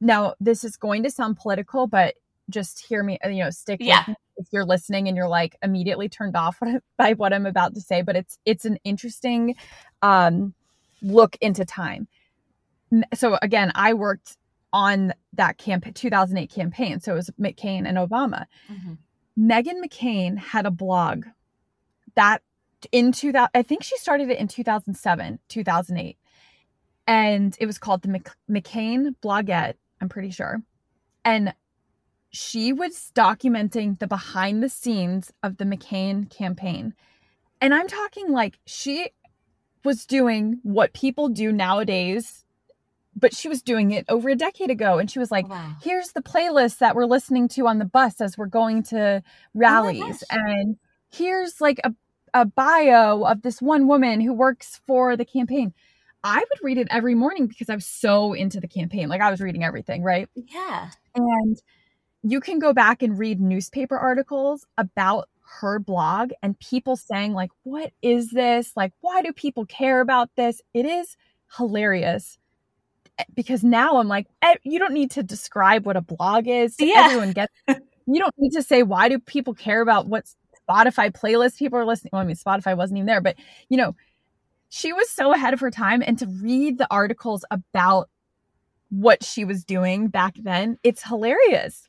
[0.00, 2.14] now this is going to sound political, but
[2.50, 4.04] just hear me, you know, stick Yeah.
[4.36, 6.58] if you're listening and you're like immediately turned off
[6.96, 9.54] by what I'm about to say, but it's it's an interesting
[10.02, 10.54] um
[11.02, 12.08] look into time.
[13.14, 14.36] So again, I worked
[14.72, 18.46] on that campaign 2008 campaign, so it was McCain and Obama.
[18.70, 18.98] Mhm.
[19.38, 21.24] Meghan McCain had a blog
[22.14, 22.42] that
[22.92, 26.16] in 2000 I think she started it in 2007, 2008.
[27.06, 30.62] And it was called the Mc, McCain Blogette, I'm pretty sure.
[31.24, 31.54] And
[32.30, 36.94] she was documenting the behind the scenes of the McCain campaign.
[37.60, 39.10] And I'm talking like she
[39.84, 42.44] was doing what people do nowadays,
[43.16, 44.98] but she was doing it over a decade ago.
[44.98, 45.76] And she was like, wow.
[45.82, 49.30] here's the playlist that we're listening to on the bus as we're going to oh
[49.54, 50.38] rallies gosh.
[50.38, 50.76] and
[51.10, 51.94] here's like a,
[52.34, 55.72] a bio of this one woman who works for the campaign
[56.24, 59.08] i would read it every morning because i was so into the campaign.
[59.08, 60.28] Like i was reading everything right?
[60.34, 60.90] Yeah.
[61.14, 61.60] and
[62.22, 65.28] you can go back and read newspaper articles about
[65.60, 68.72] her blog and people saying like what is this?
[68.76, 70.60] Like why do people care about this?
[70.74, 71.16] It is
[71.56, 72.36] hilarious.
[73.18, 76.76] Eh, because now i'm like eh, you don't need to describe what a blog is
[76.76, 77.04] to Yeah.
[77.06, 80.24] everyone gets you don't need to say why do people care about what
[80.68, 83.36] spotify playlist people are listening well i mean spotify wasn't even there but
[83.70, 83.94] you know
[84.70, 88.08] she was so ahead of her time and to read the articles about
[88.90, 91.88] what she was doing back then it's hilarious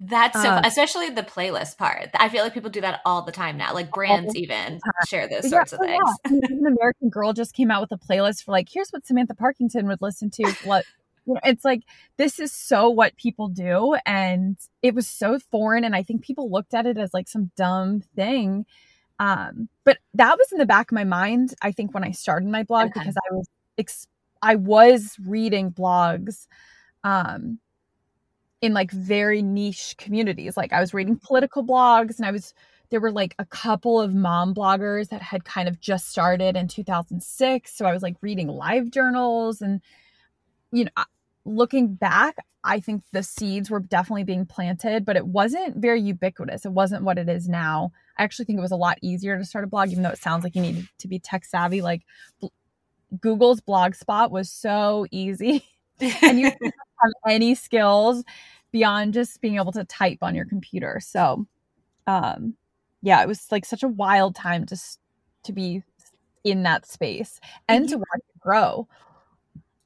[0.00, 2.10] That's so, Uh, especially the playlist part.
[2.14, 3.74] I feel like people do that all the time now.
[3.74, 4.78] Like brands even
[5.08, 5.98] share those Yeah, sorts of oh, things.
[6.30, 6.38] yeah.
[6.64, 9.88] I American Girl just came out with a playlist for like, here's what Samantha Parkington
[9.88, 10.44] would listen to.
[10.64, 10.84] What
[11.26, 11.82] you know, it's like
[12.16, 16.48] this is so what people do, and it was so foreign, and I think people
[16.50, 18.64] looked at it as like some dumb thing.
[19.18, 21.54] Um, but that was in the back of my mind.
[21.62, 23.00] I think when I started my blog Okay.
[23.00, 23.46] because I was
[23.78, 24.06] ex-
[24.42, 26.46] I was reading blogs.
[27.04, 27.58] Um,
[28.60, 30.56] in like very niche communities.
[30.56, 32.54] Like I was reading political blogs and I was
[32.90, 36.68] there were like a couple of mom bloggers that had kind of just started in
[36.68, 39.80] 2006, so I was like reading live journals and
[40.72, 41.04] you know,
[41.44, 46.66] looking back, I think the seeds were definitely being planted, but it wasn't very ubiquitous.
[46.66, 47.92] It wasn't what it is now.
[48.18, 50.18] I actually think it was a lot easier to start a blog even though it
[50.18, 52.02] sounds like you need to be tech savvy like
[52.40, 52.48] bl-
[53.20, 55.64] Google's Blogspot was so easy
[56.00, 58.24] and you didn't have any skills
[58.72, 61.00] beyond just being able to type on your computer.
[61.02, 61.46] So,
[62.06, 62.54] um,
[63.02, 64.98] yeah, it was like such a wild time just
[65.44, 65.82] to be
[66.44, 68.88] in that space and to watch it grow.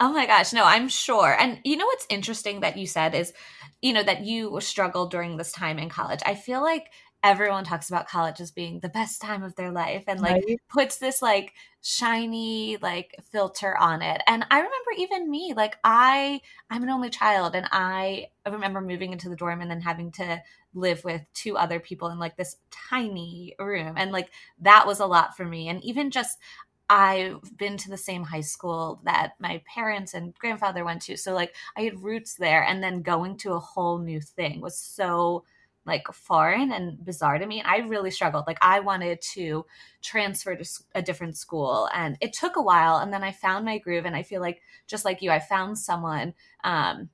[0.01, 1.37] Oh my gosh, no, I'm sure.
[1.39, 3.33] And you know what's interesting that you said is,
[3.81, 6.21] you know, that you struggled during this time in college.
[6.27, 6.91] I feel like
[7.23, 10.59] everyone talks about college as being the best time of their life and like Right?
[10.69, 14.23] puts this like shiny like filter on it.
[14.27, 19.13] And I remember even me, like I I'm an only child and I remember moving
[19.13, 20.43] into the dorm and then having to
[20.75, 24.31] live with two other people in like this tiny room and like
[24.61, 25.69] that was a lot for me.
[25.69, 26.39] And even just
[26.89, 31.17] I've been to the same high school that my parents and grandfather went to.
[31.17, 34.77] So like I had roots there and then going to a whole new thing was
[34.79, 35.45] so
[35.85, 37.59] like foreign and bizarre to me.
[37.61, 38.45] And I really struggled.
[38.47, 39.67] Like I wanted to
[40.03, 40.65] transfer to
[40.95, 44.17] a different school and it took a while and then I found my groove and
[44.17, 47.11] I feel like just like you I found someone um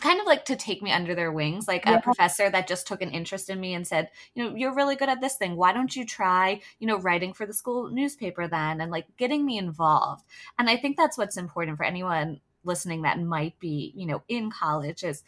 [0.00, 1.98] kind of like to take me under their wings like Yeah.
[1.98, 4.96] a professor that just took an interest in me and said you know you're really
[4.96, 8.48] good at this thing why don't you try you know writing for the school newspaper
[8.48, 10.24] then and like getting me involved
[10.58, 14.50] and i think that's what's important for anyone listening that might be you know in
[14.50, 15.24] college is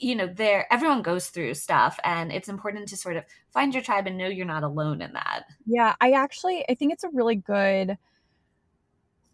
[0.00, 3.82] you know there everyone goes through stuff and it's important to sort of find your
[3.82, 7.10] tribe and know you're not alone in that Yeah, I actually I think it's a
[7.10, 7.98] really good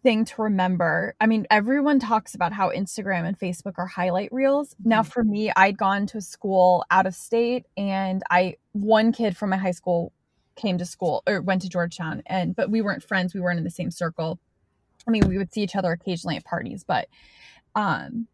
[0.03, 1.15] thing to remember.
[1.19, 4.75] I mean, everyone talks about how Instagram and Facebook are highlight reels.
[4.83, 5.07] Now Mhm.
[5.11, 9.49] for me, I'd gone to a school out of state and I one kid from
[9.49, 10.11] my high school
[10.55, 13.63] came to school or went to Georgetown and but we weren't friends, we weren't in
[13.63, 14.39] the same circle.
[15.07, 17.07] I mean, we would see each other occasionally at parties, but
[17.75, 18.27] um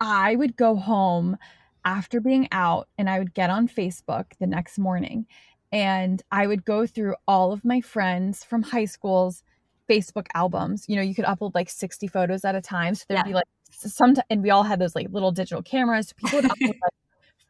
[0.00, 1.36] I would go home
[1.84, 5.26] after being out and I would get on Facebook the next morning
[5.72, 9.42] and I would go through all of my friends from high school's
[9.90, 10.86] Facebook albums.
[10.88, 12.94] You know, you could upload like 60 photos at a time.
[12.94, 13.24] So there'd Yeah.
[13.24, 16.08] be like some, and we all had those like little digital cameras.
[16.08, 16.92] So people would upload like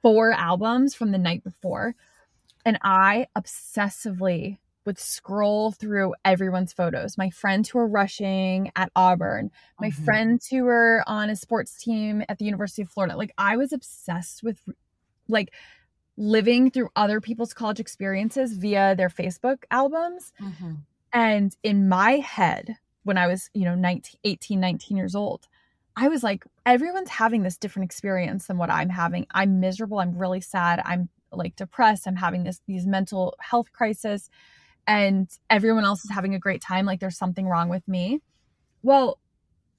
[0.02, 1.94] four albums from the night before.
[2.64, 7.16] And I obsessively would scroll through everyone's photos.
[7.18, 10.04] My friends who were rushing at Auburn, my Mhm.
[10.04, 13.16] friends who were on a sports team at the University of Florida.
[13.16, 14.60] Like I was obsessed with
[15.28, 15.52] like
[16.16, 20.32] living through other people's college experiences via their Facebook albums.
[20.40, 20.78] Mhm.
[21.12, 25.48] And in my head, when I was, you know, 19, 18, 19 years old,
[25.96, 29.26] I was like, everyone's having this different experience than what I'm having.
[29.32, 30.00] I'm miserable.
[30.00, 30.80] I'm really sad.
[30.84, 32.06] I'm like depressed.
[32.06, 34.30] I'm having this these mental health crisis
[34.86, 36.86] and everyone else is having a great time.
[36.86, 38.20] Like there's something wrong with me.
[38.82, 39.18] Well,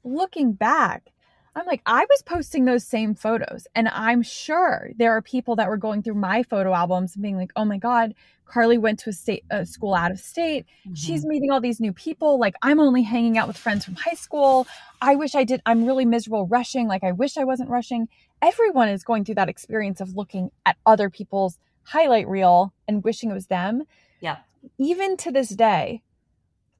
[0.03, 1.11] looking back,
[1.55, 5.69] I'm like, I was posting those same photos, and I'm sure there are people that
[5.69, 8.13] were going through my photo albums and being like, oh my God,
[8.43, 10.65] Carly went to a state a school out of state.
[10.93, 11.29] She's Mhm.
[11.29, 12.37] meeting all these new people.
[12.39, 14.67] Like, I'm only hanging out with friends from high school.
[15.01, 15.61] I wish I did.
[15.65, 16.87] I'm really miserable rushing.
[16.87, 18.09] Like, I wish I wasn't rushing.
[18.41, 23.31] Everyone is going through that experience of looking at other people's highlight reel and wishing
[23.31, 23.83] it was them
[24.19, 24.43] Yep.
[24.77, 26.01] Even to this day,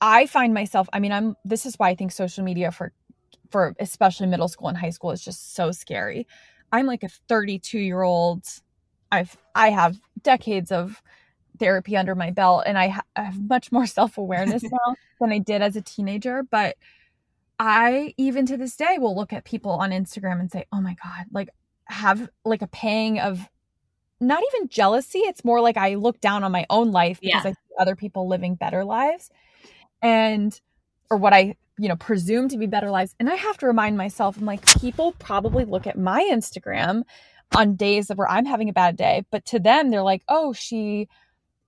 [0.02, 2.92] I find myself, I mean, I'm this is why I think social media for
[3.50, 6.28] for especially middle school and high school is just so scary.
[6.72, 8.46] I'm like a 32 year old.
[9.12, 11.02] I've I have decades of
[11.60, 15.40] therapy under my belt and I, ha- I have much more self-awareness now than I
[15.40, 16.76] did as a teenager, but
[17.58, 20.96] I even to this day will look at people on Instagram and say, "Oh my
[21.02, 21.50] god, like
[21.86, 23.48] have like a pang of
[24.22, 25.20] not even jealousy.
[25.20, 27.50] It's more like I look down on my own life because Yeah.
[27.50, 29.30] I see other people living better lives
[30.02, 30.60] and
[31.10, 33.14] or what I, you know, presume to be better lives.
[33.20, 37.04] And I have to remind myself, I'm like, people probably look at my Instagram
[37.56, 41.08] on days where I'm having a bad day, but to them, they're like, oh, she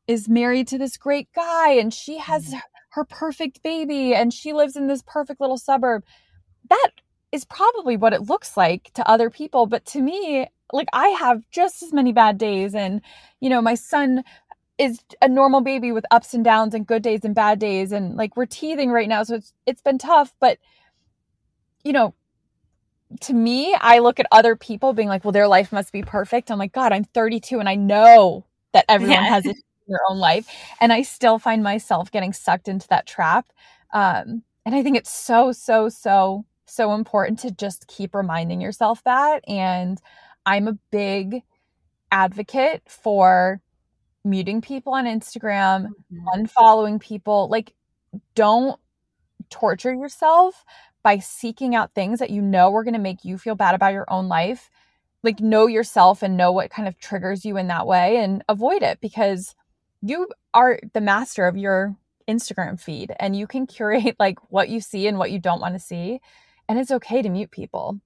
[0.07, 2.61] is married to this great guy and she has Mhm.
[2.91, 6.03] her perfect baby and she lives in this perfect little suburb.
[6.69, 6.89] That
[7.31, 11.41] is probably what it looks like to other people, but to me, like I have
[11.51, 13.01] just as many bad days and
[13.39, 14.23] you know, my son
[14.77, 18.15] is a normal baby with ups and downs and good days and bad days and
[18.15, 20.59] like we're teething right now so it's it's been tough but
[21.83, 22.13] you know
[23.21, 26.51] to me I look at other people being like well their life must be perfect
[26.51, 29.29] I'm like god I'm 32 and I know that everyone Yeah.
[29.33, 29.55] has it
[29.87, 30.47] in their own life
[30.81, 33.47] and I still find myself getting sucked into that trap
[33.93, 39.01] um and I think it's so so so so important to just keep reminding yourself
[39.05, 39.99] that and
[40.47, 41.43] I'm a big
[42.11, 43.61] advocate for
[44.23, 46.25] muting people on Instagram, Mhm.
[46.35, 47.47] unfollowing people.
[47.49, 47.73] Like,
[48.33, 48.79] don't
[49.49, 50.63] torture yourself
[51.03, 53.93] by seeking out things that you know are going to make you feel bad about
[53.93, 54.69] your own life.
[55.23, 58.83] Like, know yourself and know what kind of triggers you in that way and avoid
[58.83, 59.53] it because
[60.01, 61.95] you are the master of your
[62.27, 65.75] Instagram feed and you can curate like what you see and what you don't want
[65.75, 66.19] to see.
[66.69, 67.99] And it's okay to mute people.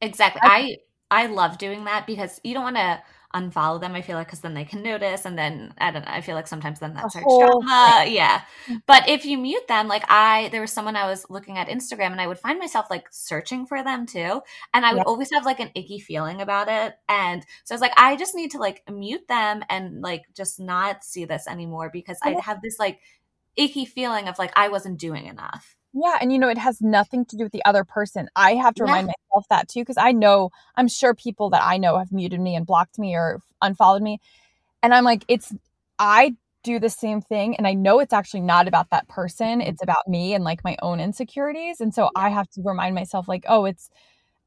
[0.00, 0.40] Exactly.
[0.42, 0.76] I- I
[1.12, 3.02] I love doing that because you don't want to
[3.34, 3.94] unfollow them.
[3.94, 6.10] I feel like because then they can notice, and then I don't know.
[6.10, 8.04] I feel like sometimes then that A starts drama.
[8.08, 8.40] Yeah.
[8.86, 12.12] But if you mute them, like I, there was someone I was looking at Instagram,
[12.12, 14.40] and I would find myself like searching for them too,
[14.72, 16.94] and I would always have like an icky feeling about it.
[17.08, 20.58] And so I was like, I just need to like mute them and like just
[20.58, 23.00] not see this anymore because I'd have this like
[23.56, 25.76] icky feeling of like I wasn't doing enough.
[25.94, 28.28] Yeah, and you know, it has nothing to do with the other person.
[28.34, 28.90] I have to Yeah.
[28.90, 32.40] remind myself that too, because I know, I'm sure people that I know have muted
[32.40, 34.18] me and blocked me or unfollowed me.
[34.82, 35.54] And I'm like, it's,
[35.98, 37.56] I do the same thing.
[37.56, 39.60] And I know it's actually not about that person.
[39.60, 39.68] Mm-hmm.
[39.68, 41.80] It's about me and like my own insecurities.
[41.80, 43.90] And so I have to remind myself, like, oh, it's,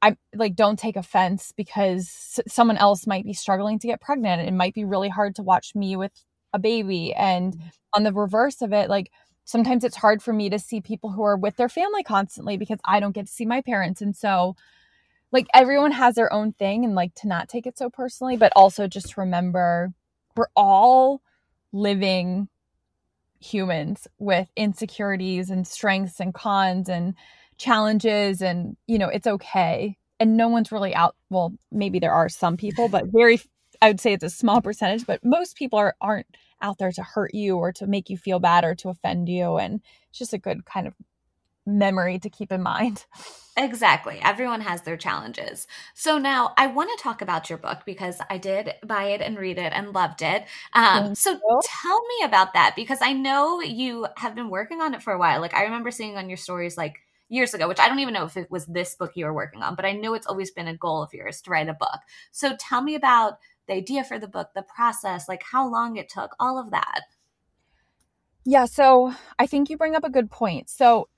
[0.01, 4.47] I like, don't take offense because someone else might be struggling to get pregnant.
[4.47, 6.11] It might be really hard to watch me with
[6.53, 7.13] a baby.
[7.13, 7.67] And mm-hmm.
[7.93, 9.11] on the reverse of it, like,
[9.45, 12.79] sometimes it's hard for me to see people who are with their family constantly because
[12.83, 14.01] I don't get to see my parents.
[14.01, 14.55] And so,
[15.31, 18.51] like, everyone has their own thing and like to not take it so personally, but
[18.55, 19.93] also just remember
[20.35, 21.21] we're all
[21.71, 22.49] living
[23.39, 27.13] humans with insecurities and strengths and cons and
[27.57, 28.41] challenges.
[28.41, 29.97] And, you know, it's okay.
[30.19, 31.15] And no one's really out.
[31.29, 33.39] Well, maybe there are some people, but very,
[33.81, 36.27] I would say it's a small percentage, but most people are, aren't
[36.61, 39.57] out there to hurt you or to make you feel bad or to offend you.
[39.57, 40.93] And it's just a good kind of
[41.65, 43.05] memory to keep in mind.
[43.57, 44.19] Exactly.
[44.21, 45.65] Everyone has their challenges.
[45.93, 49.37] So now I want to talk about your book because I did buy it and
[49.37, 50.43] read it and loved it.
[50.73, 51.61] Um, so you.
[51.63, 55.17] tell me about that because I know you have been working on it for a
[55.17, 55.39] while.
[55.39, 56.99] Like I remember seeing on your stories like
[57.29, 59.63] years ago, which I don't even know if it was this book you were working
[59.63, 61.99] on, but I know it's always been a goal of yours to write a book.
[62.31, 66.09] So tell me about the idea for the book, the process, like how long it
[66.09, 67.01] took, all of that.
[68.45, 70.69] Yeah, so I think you bring up a good point.
[70.69, 71.09] So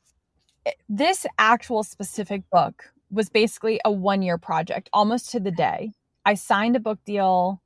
[0.65, 5.91] eh, this actual specific book was basically a one year project, almost to the day.
[6.25, 7.61] I signed a book deal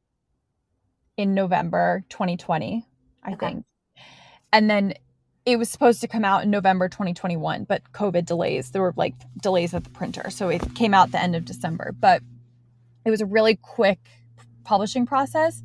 [1.18, 2.88] in November 2020,
[3.24, 3.48] I Okay.
[3.48, 3.66] think.
[4.54, 4.94] and then
[5.46, 8.72] it was supposed to come out in November 2021, but COVID delays.
[8.72, 10.30] There were like delays at the printer.
[10.30, 11.94] So it came out the end of December.
[12.00, 12.22] But
[13.06, 14.00] it was a really quick
[14.64, 15.62] publishing process.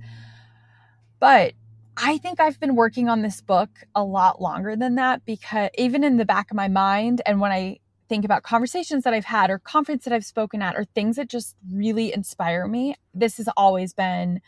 [1.18, 1.54] But
[1.96, 6.04] I think I've been working on this book a lot longer than that because even
[6.04, 7.78] in the back of my mind and when I
[8.08, 11.28] think about conversations that I've had or conference that I've spoken at or things that
[11.28, 14.40] just really inspire me, this has always been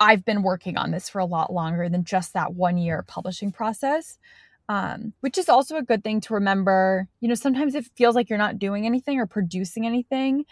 [0.00, 3.52] I've been working on this for a lot longer than just that one year publishing
[3.52, 4.18] process.
[4.66, 7.06] Um, which is also a good thing to remember.
[7.20, 10.46] You know, sometimes it feels like you're not doing anything or producing anything,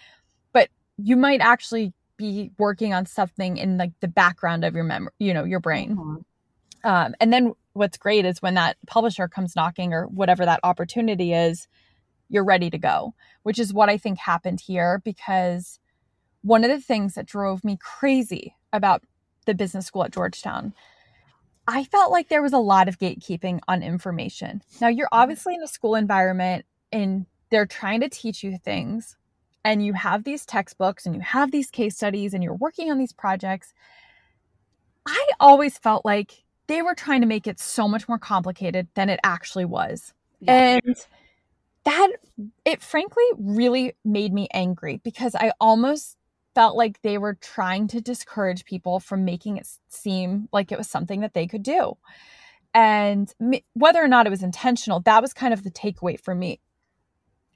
[0.53, 5.13] but you might actually be working on something in like the background of your memory,
[5.19, 5.97] you know, your brain.
[5.97, 6.89] Mm-hmm.
[6.89, 11.33] Um, and then what's great is when that publisher comes knocking or whatever that opportunity
[11.33, 11.69] is,
[12.29, 15.79] you're ready to go, which is what I think happened here because
[16.43, 19.03] one of the things that drove me crazy about
[19.47, 20.73] the business school at Georgetown,
[21.69, 24.63] I felt like there was a lot of gatekeeping on information.
[24.81, 25.21] Now, you're mm-hmm.
[25.21, 29.17] obviously in a school environment and they're trying to teach you things,
[29.65, 32.99] and you have these textbooks and you have these case studies and you're working on
[32.99, 33.73] these projects.
[35.07, 39.09] I always felt like they were trying to make it so much more complicated than
[39.09, 40.15] it actually was.
[40.41, 40.79] Yeah.
[40.85, 40.97] And
[41.85, 42.11] that
[42.65, 46.17] it frankly really made me angry because I almost
[46.55, 50.89] felt like they were trying to discourage people from making it seem like it was
[50.89, 51.97] something that they could do.
[52.75, 53.33] And
[53.75, 56.61] whether or not it was intentional, that was kind of the takeaway for me.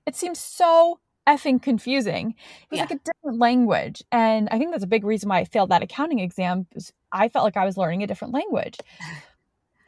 [0.06, 2.30] It seems so effing confusing.
[2.30, 2.84] It was yeah.
[2.84, 4.02] like a different language.
[4.12, 6.66] And I think that's a big reason why I failed that accounting exam.
[7.12, 8.78] I felt like I was learning a different language.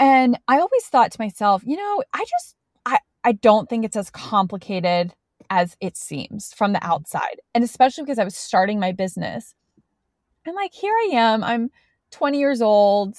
[0.00, 2.54] And I always thought to myself, you know, I just
[2.86, 5.12] I I don't think it's as complicated
[5.50, 6.92] as it seems from the mm-hmm.
[6.92, 7.40] outside.
[7.54, 9.54] And especially because I was starting my business.
[10.44, 11.70] And like, here I am, I'm
[12.10, 13.16] 20 years old.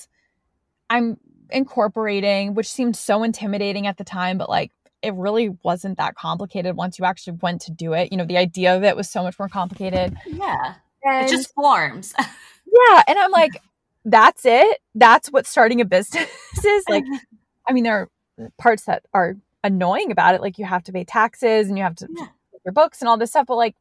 [0.90, 1.18] I'm
[1.52, 6.76] incorporating, which seemed so intimidating at the time, but like, it really wasn't that complicated
[6.76, 8.12] once you actually went to do it.
[8.12, 10.18] You know, the idea of it was so much more complicated.
[10.26, 10.76] Yeah.
[11.04, 12.14] And, it just forms.
[12.20, 13.04] yeah.
[13.08, 13.62] And I'm like,
[14.06, 14.80] that's it.
[14.95, 16.30] That's what starting a business
[16.64, 16.84] is.
[16.89, 17.06] Like,
[17.70, 20.41] I mean, there are parts that are annoying about it.
[20.41, 22.28] Like you have to pay taxes and you have to yeah.
[22.66, 23.47] your books and all this stuff.
[23.47, 23.76] But like,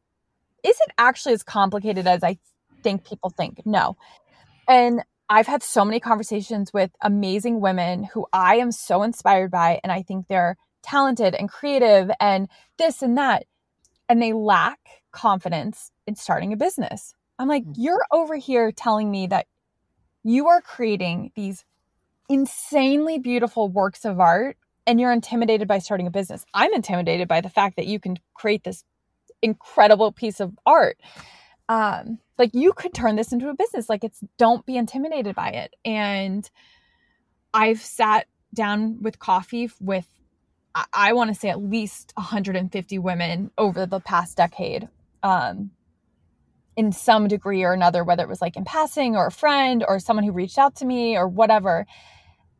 [0.63, 2.37] is it actually as complicated as I
[2.83, 3.61] think people think?
[3.65, 3.97] No.
[4.67, 9.79] And I've had so many conversations with amazing women who I am so inspired by,
[9.83, 13.45] and I think they're talented and creative and this and that.
[14.07, 14.79] And they lack
[15.11, 17.13] confidence in starting a business.
[17.37, 17.81] I'm like, mm-hmm.
[17.81, 19.47] you're over here telling me that
[20.23, 21.63] you are creating these
[22.27, 26.45] insanely beautiful works of art and you're intimidated by starting a business.
[26.53, 28.83] I'm intimidated by the fact that you can create this
[29.41, 30.99] incredible piece of art.
[31.69, 33.89] Um, like you could turn this into a business.
[33.89, 35.75] Like it's don't be intimidated by it.
[35.85, 36.49] And
[37.53, 40.07] I've sat down with coffee with
[40.93, 44.87] I, want to say at least 150 women over the past decade.
[45.23, 45.71] Um,
[46.79, 49.99] in some degree or another, whether it was like in passing or a friend or
[49.99, 51.85] someone who reached out to me or whatever.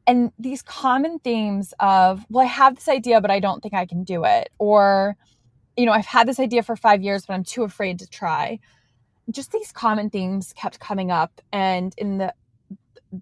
[0.06, 3.86] And these common themes of well i have this idea but i don't think i
[3.86, 4.50] can do it.
[4.58, 5.16] Or
[5.78, 8.60] you know i've had this idea for five years but i'm too afraid to try.
[9.32, 11.40] Just these common themes kept coming up.
[11.54, 12.34] And in the,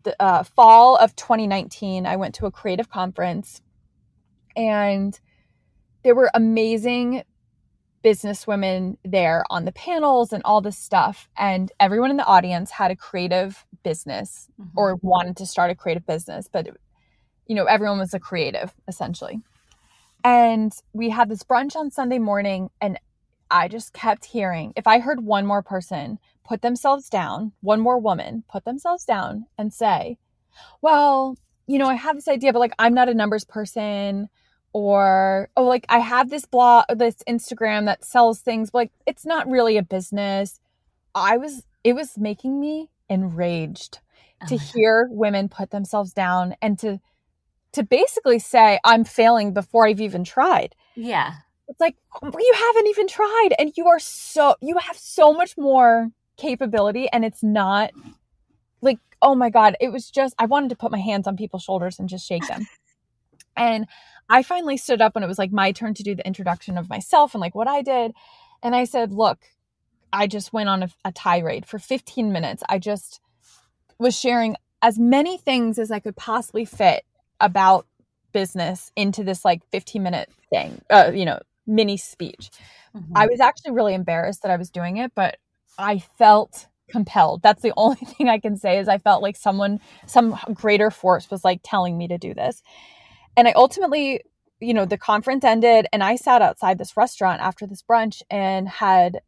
[0.03, 3.61] the uh, fall of 2019 i went to a creative conference
[4.58, 5.20] and
[6.03, 7.24] there were amazing
[8.01, 12.72] business women there on the panels and all this stuff and everyone in the audience
[12.72, 14.78] had a creative business mm-hmm.
[14.78, 16.68] or wanted to start a creative business but
[17.47, 19.41] you know everyone was a creative essentially
[20.24, 22.99] and we had this brunch on sunday morning and
[23.49, 27.99] i just kept hearing if i heard one more person put themselves down one more
[27.99, 30.18] woman put themselves down and say
[30.82, 31.36] well
[31.66, 34.30] you know i have this idea but like i'm not a numbers person
[34.78, 39.25] or oh like i have this blog this instagram that sells things but like it's
[39.25, 40.59] not really a business.
[41.15, 43.99] I was it was making me enraged
[44.43, 46.99] oh to hear women put themselves down and to
[47.73, 50.75] to basically say i'm failing before i've even tried.
[50.95, 51.34] Yeah.
[51.67, 56.11] It's like you haven't even tried and you are so you have so much more
[56.38, 57.91] capability and it's not
[58.82, 61.63] like oh my god it was just i wanted to put my hands on people's
[61.63, 62.67] shoulders and just shake them.
[63.57, 63.88] And
[64.30, 66.89] I finally stood up when it was like my turn to do the introduction of
[66.89, 68.13] myself and like what I did.
[68.61, 69.39] And I said, look,
[70.11, 72.63] I just went on a, a tirade for 15 minutes.
[72.67, 73.21] I just
[73.99, 77.03] was sharing as many things as I could possibly fit
[77.39, 77.88] about
[78.32, 82.49] business into this like 15 minute thing, uh, you know, mini speech.
[82.95, 83.13] Mm-hmm.
[83.15, 85.38] I was actually really embarrassed that I was doing it, but
[85.78, 87.41] I felt compelled.
[87.41, 91.30] That's the only thing I can say is I felt like someone, some greater force
[91.30, 92.63] was like telling me to do this.
[93.38, 94.21] And I ultimately,
[94.59, 98.67] you know, the conference ended and I sat outside this restaurant after this brunch and
[98.67, 99.21] had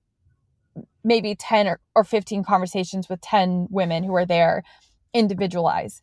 [1.04, 4.64] maybe 10 or, or 15 conversations with 10 women who were there
[5.14, 6.02] individualized.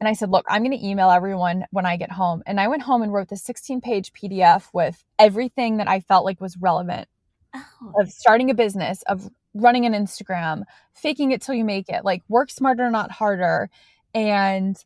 [0.00, 2.42] And I said, look, I'm going to email everyone when I get home.
[2.46, 6.24] And I went home and wrote this 16 page PDF with everything that I felt
[6.24, 7.08] like was relevant
[7.54, 7.92] oh.
[7.98, 10.62] of starting a business, of running an Instagram,
[10.94, 13.68] faking it till you make it, like work smarter, not harder.
[14.14, 14.76] And,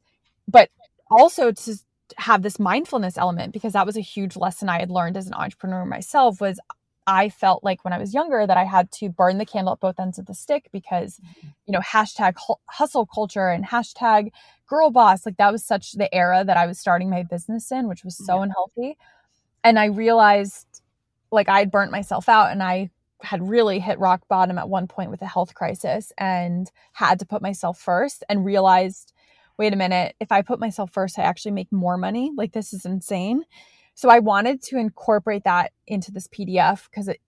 [0.49, 0.71] but
[1.11, 1.77] also to
[2.19, 5.35] have this mindfulness element because that was a huge lesson I had learned as an
[5.35, 6.59] entrepreneur myself was
[7.07, 9.81] I felt like when I was younger that I had to burn the candle at
[9.81, 11.49] both ends of the stick because, mm-hmm.
[11.67, 12.35] you know, hashtag
[12.67, 14.31] hustle culture and hashtag
[14.67, 17.89] girl boss, like that was such the era that I was starting my business in,
[17.89, 18.43] which was so yeah.
[18.45, 18.99] unhealthy.
[19.65, 20.67] And I realized
[21.31, 22.91] like I'd burnt myself out and I
[23.23, 27.27] had really hit rock bottom at one point with a health crisis and had to
[27.27, 29.12] put myself first and realized,
[29.63, 32.33] wait a minute, if I put myself first, I actually make more money.
[32.37, 33.45] Like this is insane.
[33.95, 37.21] So I wanted to incorporate that into this PDF because it,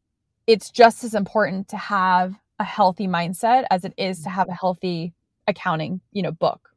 [0.48, 4.52] it's just as important to have a healthy mindset as it is to have a
[4.52, 5.14] healthy
[5.46, 6.70] accounting, you know, book.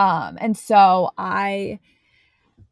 [0.00, 1.78] Um, and so I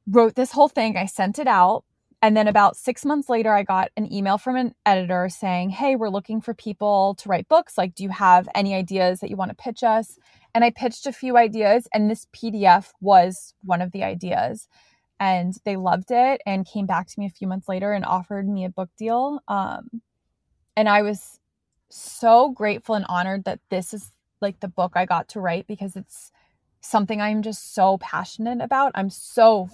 [0.08, 0.96] wrote this whole thing.
[0.96, 1.84] I sent it out.
[2.22, 5.94] And then about six months later, I got an email from an editor saying, Hey,
[5.94, 7.78] we're looking for people to write books.
[7.78, 10.18] Like, do you have any ideas that you want to pitch us?
[10.56, 14.68] And I pitched a few ideas, and this PDF was one of the ideas
[15.20, 18.48] and they loved it and came back to me a few months later and offered
[18.48, 19.40] me a book deal.
[19.48, 20.00] Um,
[20.74, 21.40] and I was
[21.90, 25.94] so grateful and honored that this is like the book I got to write because
[25.94, 26.32] it's
[26.80, 28.92] something I'm just so passionate about.
[28.94, 29.68] I'm so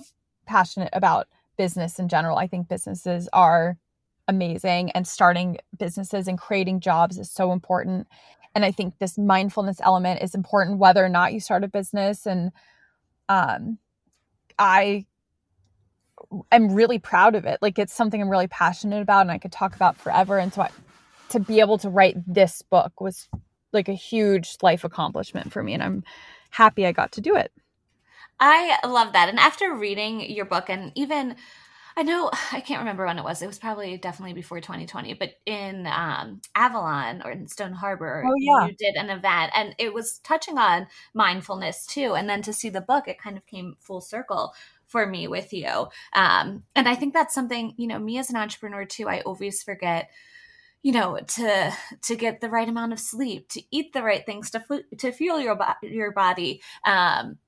[0.46, 2.38] passionate about business in general.
[2.38, 3.76] I think businesses are
[4.26, 8.08] amazing and starting businesses and creating jobs is so important.
[8.54, 12.26] And I think this mindfulness element is important whether or not you start a business.
[12.26, 12.52] And
[13.28, 13.78] um,
[14.58, 15.06] I
[16.50, 17.60] am really proud of it.
[17.62, 20.38] Like it's something I'm really passionate about and I could talk about forever.
[20.38, 20.70] And so I,
[21.30, 23.28] to be able to write this book was
[23.72, 25.74] like a huge life accomplishment for me.
[25.74, 26.04] And I'm
[26.50, 27.52] happy I got to do it.
[28.38, 29.28] I love that.
[29.28, 31.36] And after reading your book and even
[31.96, 33.42] I know I can't remember when it was.
[33.42, 38.34] It was probably definitely before 2020, but in um, Avalon or in Stone Harbor, oh,
[38.38, 38.66] yeah.
[38.66, 42.14] you did an event and it was touching on mindfulness too.
[42.14, 44.54] And then to see the book, it kind of came full circle
[44.86, 45.88] for me with you.
[46.12, 49.62] Um, and I think that's something, you know, me as an entrepreneur too, I always
[49.62, 50.10] forget
[50.82, 51.72] you know to
[52.02, 54.60] to get the right amount of sleep to eat the right things to
[54.98, 57.38] to fuel your your body um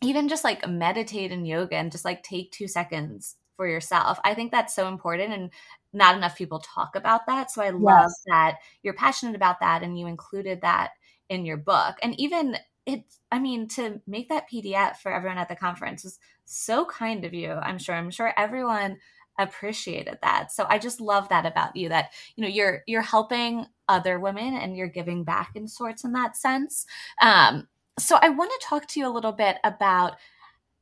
[0.00, 4.18] even just like meditate and yoga and just like take 2 seconds for yourself.
[4.24, 5.50] I think that's so important and
[5.94, 8.22] not enough people talk about that so i love yes.
[8.26, 10.90] that you're passionate about that and you included that
[11.28, 15.48] in your book and even it's i mean to make that pdf for everyone at
[15.48, 17.94] the conference was so kind of you i'm sure.
[17.94, 18.98] I'm sure everyone
[19.38, 23.66] appreciated that so i just love that about you that you know you're you're helping
[23.88, 26.86] other women and you're giving back in sorts in that sense.
[27.20, 30.14] Um so i want to talk to you a little bit about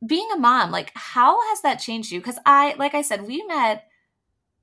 [0.07, 3.43] being a mom like how has that changed you because i like i said we
[3.45, 3.87] met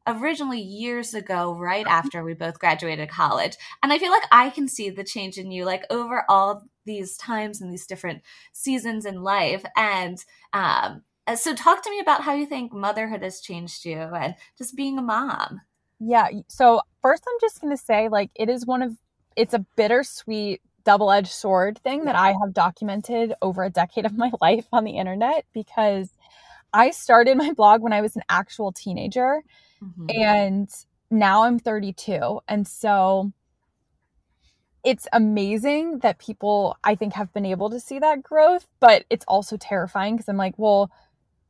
[0.10, 3.56] originally years ago, right after we both graduated college.
[3.84, 7.18] And I feel like I can see the change in you, like over all these
[7.18, 8.22] times and these different
[8.52, 9.64] seasons in life.
[9.76, 10.24] And
[10.54, 14.36] um, uh, so, talk to me about how you think motherhood has changed you and
[14.58, 15.62] just being a mom.
[16.00, 16.28] Yeah.
[16.48, 18.98] So, first, I'm just going to say, like, it is one of,
[19.36, 24.18] it's a bittersweet double edged sword thing that I have documented over a decade of
[24.18, 26.12] my life on the internet because
[26.74, 29.42] I started my blog when I was an actual teenager
[29.84, 30.06] mm-hmm.
[30.10, 30.70] and
[31.12, 32.42] now I'm 32.
[32.48, 33.32] And so
[34.84, 39.26] it's amazing that people I think have been able to see that growth, but it's
[39.28, 40.90] also terrifying because I'm like, well,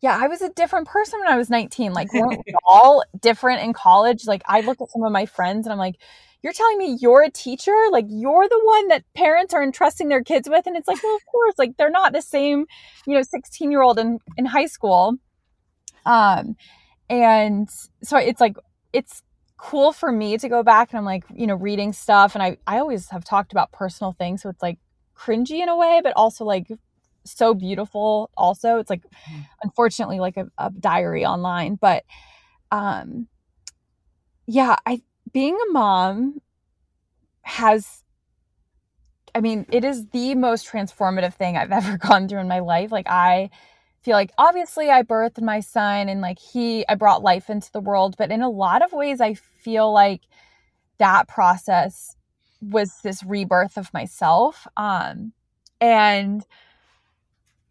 [0.02, 1.94] yeah, I was a different person when I was 19.
[1.94, 4.26] Like, weren't we all different in college?
[4.26, 5.98] Like, I look at some of my friends and I'm like,
[6.42, 7.76] you're telling me you're a teacher?
[7.92, 10.68] Like, you're the one that parents are entrusting their kids with?
[10.68, 12.66] And it's like, well, of course, like, they're not the same,
[13.06, 15.16] you know, 16 year old in, in high school.
[16.06, 16.56] Um,
[17.10, 17.70] and
[18.04, 18.56] so it's like,
[18.94, 19.22] it's
[19.58, 22.36] cool for me to go back and I'm like, you know, reading stuff.
[22.36, 24.42] And I, I always have talked about personal things.
[24.42, 24.80] So it's like
[25.18, 26.68] cringy in a way, but also like
[27.26, 28.30] so beautiful.
[28.38, 29.42] Also, it's like, mm-hmm.
[29.64, 31.76] unfortunately, like a, a diary online.
[31.76, 32.06] But
[32.72, 33.28] um,
[34.48, 35.02] yeah, I,
[35.32, 36.42] being a mom
[37.42, 38.04] has
[39.36, 42.92] I mean, it is the most transformative thing I've ever gone through in my life.
[42.92, 43.50] Like I
[44.02, 47.82] feel like obviously I birthed my son and like he I brought life into the
[47.82, 50.22] world, but in a lot of ways I feel like
[50.98, 52.16] that process
[52.62, 54.68] was this rebirth of myself.
[54.76, 55.34] Um,
[55.80, 56.46] and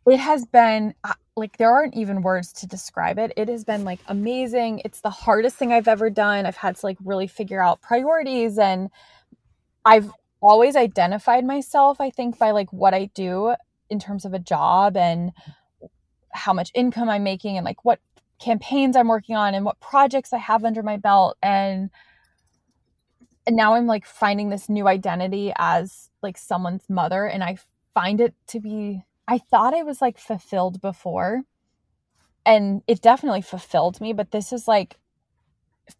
[0.07, 3.33] it has been uh, like there aren't even words to describe it.
[3.37, 4.83] It has been like amazing.
[4.85, 6.47] It's the hardest thing I've ever done.
[6.47, 8.91] I've had to like really figure out priorities and
[9.85, 13.55] I've always identified myself, I think, by like what I do
[13.91, 15.33] in terms of a job and
[16.33, 18.01] how much income I'm making and like what
[18.39, 21.91] campaigns I'm working on and what projects I have under my belt and
[23.47, 27.57] and now I'm like finding this new identity as like someone's mother and I
[27.95, 31.43] find it to be I thought I was like fulfilled before
[32.47, 34.99] and it definitely fulfilled me but this is like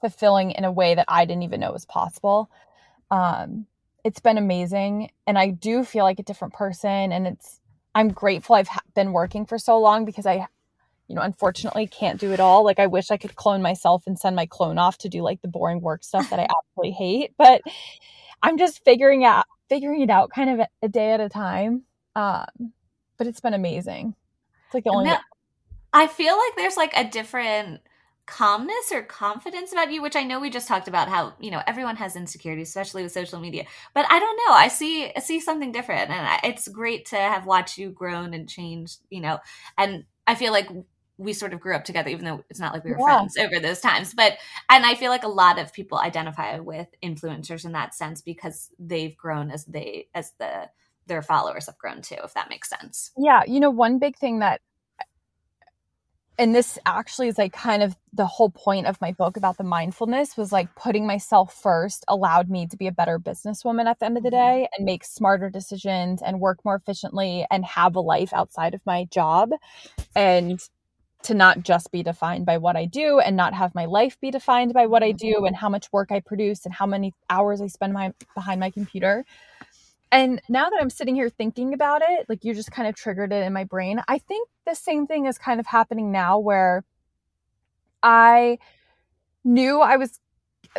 [0.01, 2.51] fulfilling in a way that I didn't even know was possible.
[3.11, 3.67] Um
[4.05, 7.61] it's been amazing and I do feel like a different person and it's
[7.95, 10.47] I'm grateful I've been working for so long because I
[11.09, 12.65] you know unfortunately can't do it all.
[12.65, 15.43] Like I wish I could clone myself and send my clone off to do like
[15.43, 17.63] the boring work stuff that I absolutely hate but
[18.43, 21.83] I'm just figuring out figuring it out kind of a day at a time.
[22.17, 22.73] Um
[23.19, 24.15] but it's been amazing.
[24.67, 25.13] It's like the only
[25.93, 27.81] I feel like there's like a different
[28.29, 31.63] calmness or confidence about you which i know we just talked about how you know
[31.67, 33.65] everyone has insecurities especially with social media.
[33.95, 34.53] But i don't know.
[34.53, 38.35] I see I see something different and I, it's great to have watched you grown
[38.35, 39.39] and changed you know.
[39.79, 40.69] And i feel like
[41.17, 43.17] we sort of grew up together even though it's not like we were yeah.
[43.17, 44.13] friends over those times.
[44.13, 44.35] But
[44.69, 48.71] and i feel like a lot of people identify with influencers in that sense because
[48.79, 50.69] they've grown as they as the
[51.09, 54.39] their followers have grown too if that makes sense yeah you know one big thing
[54.39, 54.61] that
[56.39, 59.65] and this actually is like kind of the whole point of my book about the
[59.65, 64.07] mindfulness was like putting myself first allowed me to be a better businesswoman at the
[64.07, 64.61] end of the mm-hmm.
[64.61, 68.81] day and make smarter decisions and work more efficiently and have a life outside of
[68.87, 69.51] my job
[70.15, 70.61] and
[71.25, 74.31] to not just be defined by what I do and not have my life be
[74.31, 75.47] defined by what I do mm-hmm.
[75.47, 78.71] and how much work I produce and how many hours I spend my, behind my
[78.71, 79.25] computer.
[80.11, 83.33] And now that I'm sitting here thinking about it, like you just kind of triggered
[83.33, 86.85] it in my brain, I think the same thing is kind of happening now where
[88.03, 88.59] I
[89.45, 90.21] knew I was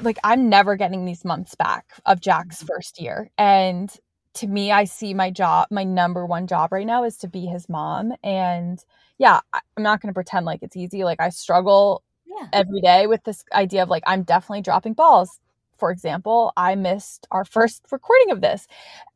[0.02, 2.68] like, I'm never getting these months back of Jack's mm-hmm.
[2.68, 3.30] first year.
[3.38, 3.94] And
[4.36, 7.46] to me, I see my job, my number one job right now is to be
[7.46, 8.14] his mom.
[8.24, 8.84] And
[9.18, 11.04] yeah, I'm not going to pretend like it's easy.
[11.04, 12.48] Like, I struggle yeah.
[12.54, 15.40] every day with this idea of like, I'm definitely dropping balls
[15.80, 18.68] for example, I missed our first recording of this.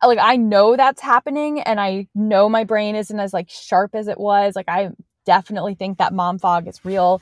[0.01, 4.07] Like I know that's happening and I know my brain isn't as like sharp as
[4.07, 4.55] it was.
[4.55, 4.91] Like I
[5.25, 7.21] definitely think that mom fog is real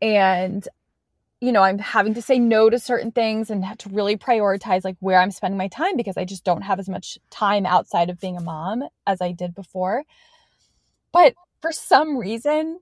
[0.00, 0.66] and
[1.40, 4.84] you know, I'm having to say no to certain things and have to really prioritize
[4.84, 8.10] like where I'm spending my time because I just don't have as much time outside
[8.10, 10.04] of being a mom as I did before.
[11.12, 12.78] But for some reason,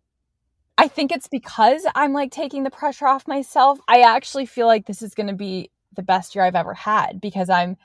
[0.76, 3.78] I think it's because I'm like taking the pressure off myself.
[3.88, 7.20] I actually feel like this is going to be the best year I've ever had
[7.20, 7.76] because I'm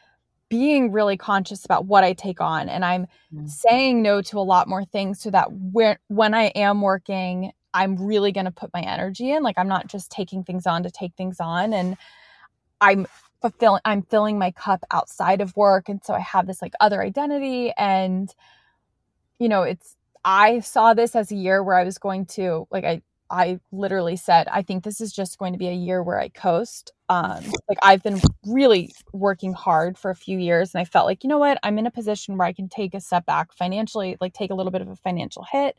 [0.49, 3.47] being really conscious about what I take on and I'm mm-hmm.
[3.47, 7.97] saying no to a lot more things so that when when I am working I'm
[7.97, 10.91] really going to put my energy in like I'm not just taking things on to
[10.91, 11.97] take things on and
[12.79, 13.07] I'm
[13.41, 17.01] fulfilling I'm filling my cup outside of work and so I have this like other
[17.01, 18.33] identity and
[19.39, 22.83] you know it's I saw this as a year where I was going to like
[22.83, 26.19] I I literally said, I think this is just going to be a year where
[26.19, 26.91] I coast.
[27.09, 31.23] Um, like I've been really working hard for a few years and I felt like,
[31.23, 34.17] you know what, I'm in a position where I can take a step back financially,
[34.21, 35.75] like take a little bit of a financial hit.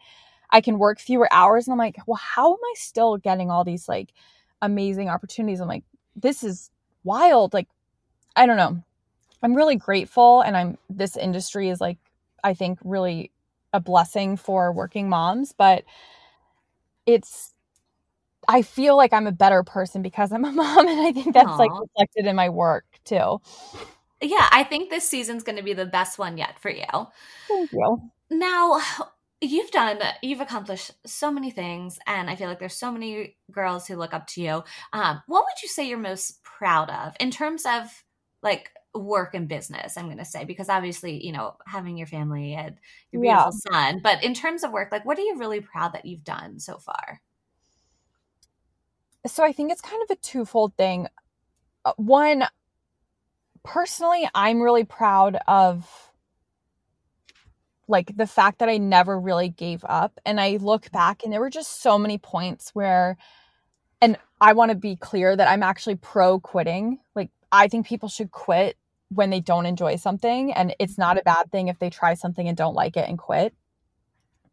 [0.50, 1.66] I can work fewer hours.
[1.66, 4.12] And I'm like, well, how am I still getting all these like
[4.62, 5.60] amazing opportunities?
[5.60, 5.84] I'm like,
[6.14, 6.70] this is
[7.04, 7.52] wild.
[7.52, 7.68] Like,
[8.34, 8.82] I don't know.
[9.42, 11.98] I'm really grateful and I'm this industry is like,
[12.42, 13.30] I think really
[13.72, 15.84] a blessing for working moms, but
[17.06, 17.54] it's
[18.48, 21.48] I feel like I'm a better person because I'm a mom and I think that's
[21.48, 21.58] Aww.
[21.58, 23.40] like reflected in my work too.
[24.22, 26.86] Yeah, I think this season's going to be the best one yet for you.
[27.48, 28.10] Thank you.
[28.30, 28.80] Now,
[29.40, 33.86] you've done you've accomplished so many things and i feel like there's so many girls
[33.86, 37.30] who look up to you um, what would you say you're most proud of in
[37.30, 38.02] terms of
[38.42, 42.54] like work and business i'm going to say because obviously you know having your family
[42.54, 42.76] and
[43.10, 43.72] your beautiful yeah.
[43.72, 46.58] son but in terms of work like what are you really proud that you've done
[46.58, 47.20] so far?
[49.26, 51.08] So i think it's kind of a twofold thing.
[51.84, 52.44] Uh, one
[53.64, 55.88] personally i'm really proud of
[57.88, 61.40] like the fact that i never really gave up and i look back and there
[61.40, 63.16] were just so many points where
[64.00, 68.08] and i want to be clear that i'm actually pro quitting like I think people
[68.08, 68.76] should quit
[69.08, 72.48] when they don't enjoy something and it's not a bad thing if they try something
[72.48, 73.54] and don't like it and quit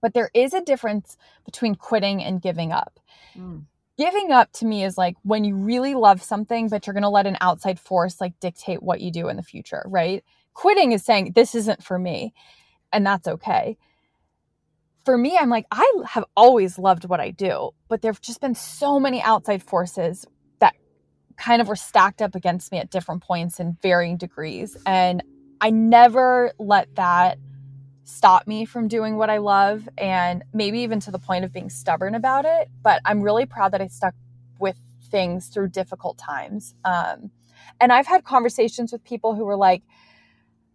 [0.02, 3.00] but there is a difference between quitting and giving up
[3.38, 3.64] mm.
[3.98, 7.10] giving up to me is like when you really love something, but you're going to
[7.10, 10.24] let an outside force like dictate what you do in the future, right?
[10.54, 12.34] Quitting is saying, this isn't for me.
[12.92, 13.78] And that's okay.
[15.06, 18.40] For me, I'm like, I have always loved what I do, but there have just
[18.40, 20.26] been so many outside forces
[21.38, 24.78] kind of were stacked up against me at different points in varying degrees.
[24.86, 25.24] And
[25.62, 27.38] I never let that
[28.04, 31.70] stop me from doing what I love and maybe even to the point of being
[31.70, 32.70] stubborn about it.
[32.82, 34.14] But I'm really proud that I stuck
[34.60, 34.78] with
[35.10, 36.76] things through difficult times.
[36.84, 37.32] Um,
[37.80, 39.84] and I've had conversations with people who were like,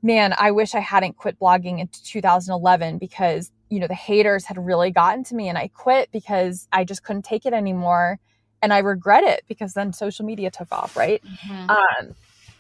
[0.03, 4.65] man, I wish I hadn't quit blogging in 2011 because, you know, the haters had
[4.65, 8.19] really gotten to me and I quit because I just couldn't take it anymore.
[8.61, 11.23] And I regret it because then social media took off, right?
[11.25, 11.71] Mm-hmm.
[11.71, 12.15] Um,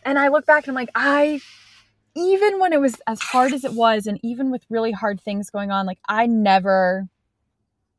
[0.04, 1.40] and I look back and I'm like, I
[2.18, 5.50] even when it was as hard as it was and even with really hard things
[5.50, 7.08] going on like i never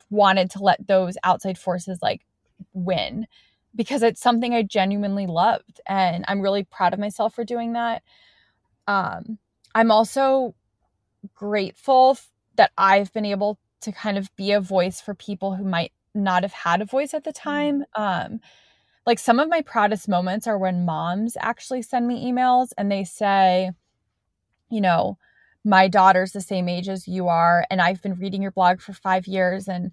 [0.09, 2.21] wanted to let those outside forces like
[2.73, 3.25] win
[3.75, 8.03] because it's something i genuinely loved and i'm really proud of myself for doing that
[8.87, 9.37] um
[9.73, 10.53] i'm also
[11.35, 12.17] grateful
[12.55, 16.43] that i've been able to kind of be a voice for people who might not
[16.43, 17.49] have had a voice at the mm-hmm.
[17.49, 18.39] time um
[19.05, 23.03] like some of my proudest moments are when moms actually send me emails and they
[23.03, 23.71] say
[24.69, 25.17] you know,
[25.63, 28.93] my daughter's the same age as you are, and I've been reading your blog for
[28.93, 29.91] five years, and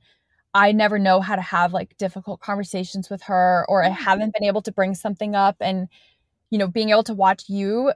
[0.55, 4.47] I never know how to have like difficult conversations with her, or I haven't been
[4.47, 5.57] able to bring something up.
[5.61, 5.89] And,
[6.51, 7.93] you know, being able to watch you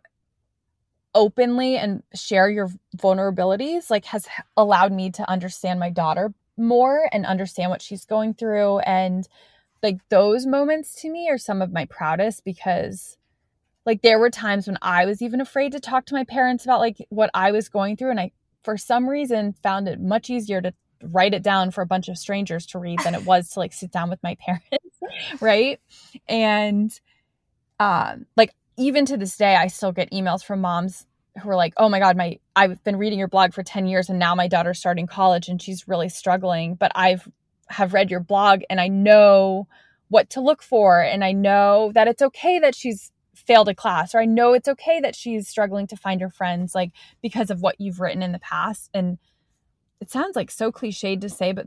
[1.14, 7.24] openly and share your vulnerabilities like has allowed me to understand my daughter more and
[7.26, 9.28] understand what she's going through and
[9.82, 13.16] like those moments to me are some of my proudest because
[13.86, 16.80] like there were times when I was even afraid to talk to my parents about
[16.80, 18.32] like what I was going through and I
[18.62, 22.18] for some reason found it much easier to write it down for a bunch of
[22.18, 25.80] strangers to read than it was to like sit down with my parents, right?
[26.28, 26.92] And
[27.78, 31.06] um like even to this day I still get emails from moms
[31.40, 34.08] who are like, "Oh my god, my I've been reading your blog for 10 years
[34.08, 37.28] and now my daughter's starting college and she's really struggling, but I've
[37.68, 39.66] have read your blog and I know
[40.08, 44.14] what to look for and I know that it's okay that she's failed a class
[44.14, 46.90] or I know it's okay that she's struggling to find her friends like
[47.22, 48.90] because of what you've written in the past.
[48.92, 49.18] And
[50.00, 51.66] it sounds like so cliched to say but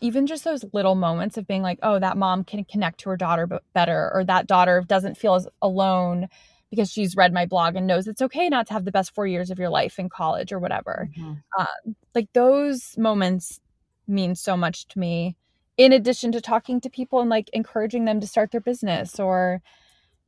[0.00, 3.16] even just those little moments of being like oh that mom can connect to her
[3.16, 6.28] daughter better or that daughter doesn't feel as alone
[6.70, 9.26] because she's read my blog and knows it's okay not to have the best four
[9.26, 11.32] years of your life in college or whatever mm-hmm.
[11.58, 13.60] um, like those moments
[14.06, 15.36] mean so much to me
[15.76, 19.62] in addition to talking to people and like encouraging them to start their business or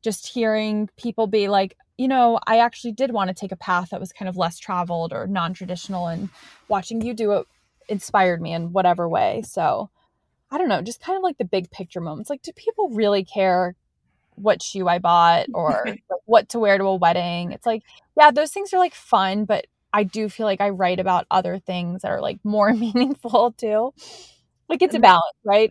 [0.02, 3.90] just hearing people be like, you know, I actually did want to take a path
[3.90, 6.28] that was kind of less traveled or non traditional, and
[6.68, 7.46] watching you do it
[7.88, 9.42] inspired me in whatever way.
[9.46, 9.90] So
[10.50, 12.28] I don't know, just kind of like the big picture moments.
[12.28, 13.74] Like, do people really care
[14.34, 17.52] what shoe I bought or like, what to wear to a wedding?
[17.52, 17.82] It's like,
[18.16, 21.58] yeah, those things are like fun, but I do feel like I write about other
[21.58, 23.92] things that are like more meaningful too.
[24.68, 25.70] Like, it's a balance, right?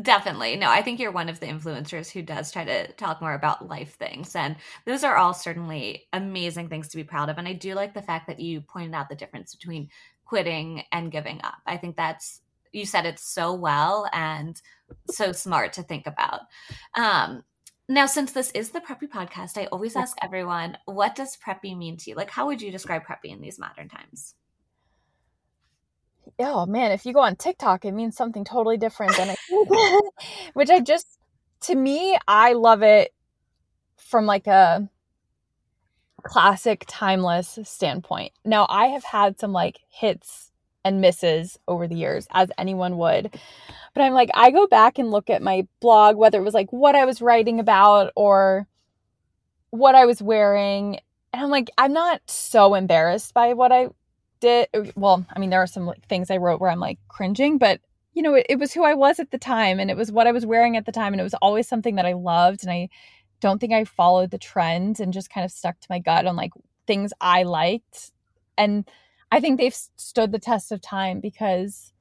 [0.00, 0.56] Definitely.
[0.56, 3.68] No, I think you're one of the influencers who does try to talk more about
[3.68, 4.34] life things.
[4.34, 7.38] And those are all certainly amazing things to be proud of.
[7.38, 9.88] And I do like the fact that you pointed out the difference between
[10.24, 11.58] quitting and giving up.
[11.66, 12.40] I think that's,
[12.72, 14.60] you said it so well and
[15.10, 16.42] so smart to think about.
[16.94, 17.42] Um,
[17.90, 21.96] now, since this is the Preppy podcast, I always ask everyone, what does Preppy mean
[21.98, 22.16] to you?
[22.16, 24.34] Like, how would you describe Preppy in these modern times?
[26.38, 30.12] oh man, if you go on TikTok, it means something totally different than it,
[30.54, 31.18] which I just,
[31.62, 33.12] to me, I love it
[33.96, 34.88] from like a
[36.22, 38.32] classic, timeless standpoint.
[38.44, 40.49] Now, I have had some like hits
[40.84, 43.38] and misses over the years, as anyone would.
[43.94, 46.72] But I'm like, I go back and look at my blog, whether it was like
[46.72, 48.66] what I was writing about or
[49.70, 51.00] what I was wearing.
[51.32, 53.88] And I'm like, I'm not so embarrassed by what I
[54.40, 56.98] did uh, well i mean there are some like, things i wrote where i'm like
[57.08, 57.80] cringing but
[58.14, 60.26] you know it, it was who i was at the time and it was what
[60.26, 62.72] i was wearing at the time and it was always something that i loved and
[62.72, 62.88] i
[63.40, 66.36] don't think i followed the trends and just kind of stuck to my gut on
[66.36, 66.52] like
[66.86, 68.10] things i liked
[68.58, 68.88] and
[69.30, 71.92] i think they've stood the test of time because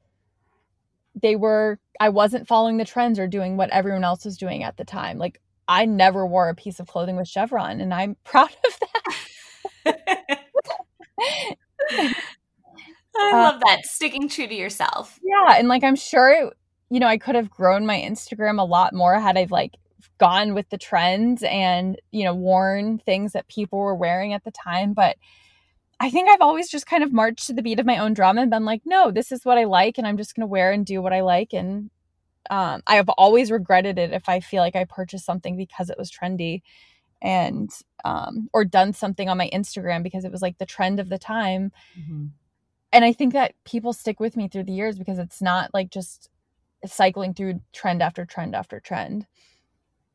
[1.21, 4.77] they were i wasn't following the trends or doing what everyone else was doing at
[4.77, 8.49] the time like i never wore a piece of clothing with chevron and i'm proud
[8.65, 10.39] of that
[13.19, 15.19] I uh, love that sticking true to yourself.
[15.23, 16.53] Yeah, and like I'm sure
[16.89, 19.75] you know I could have grown my Instagram a lot more had I like
[20.17, 24.51] gone with the trends and you know worn things that people were wearing at the
[24.51, 25.17] time, but
[25.99, 28.37] I think I've always just kind of marched to the beat of my own drum
[28.37, 30.71] and been like, no, this is what I like and I'm just going to wear
[30.71, 31.89] and do what I like and
[32.49, 35.97] um, I have always regretted it if I feel like I purchased something because it
[35.97, 36.61] was trendy
[37.21, 37.69] and
[38.05, 41.19] um, or done something on my Instagram because it was like the trend of the
[41.19, 41.71] time.
[41.99, 42.27] Mm-hmm.
[42.91, 45.91] And I think that people stick with me through the years because it's not like
[45.91, 46.29] just
[46.85, 49.27] cycling through trend after trend after trend.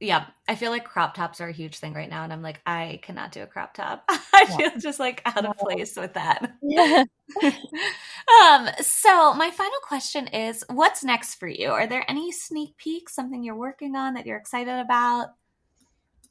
[0.05, 2.61] Yeah, I feel like crop tops are a huge thing right now, and I'm like,
[2.67, 4.05] I cannot do a crop top.
[4.09, 4.57] I yeah.
[4.57, 6.53] feel just like out of place with that.
[6.63, 7.05] Yeah.
[7.43, 8.69] um.
[8.81, 11.69] So my final question is, what's next for you?
[11.69, 15.29] Are there any sneak peeks, something you're working on that you're excited about?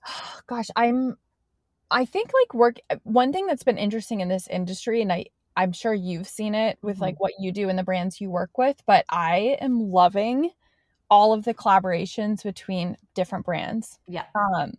[0.47, 1.17] Gosh, I'm.
[1.89, 2.76] I think like work.
[3.03, 6.78] One thing that's been interesting in this industry, and I I'm sure you've seen it
[6.84, 7.03] with mm-hmm.
[7.03, 10.51] like what you do and the brands you work with, but I am loving
[11.10, 13.99] all of the collaborations between different brands.
[14.08, 14.26] Yeah.
[14.36, 14.74] Um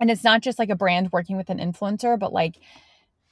[0.00, 2.56] and it's not just like a brand working with an influencer, but like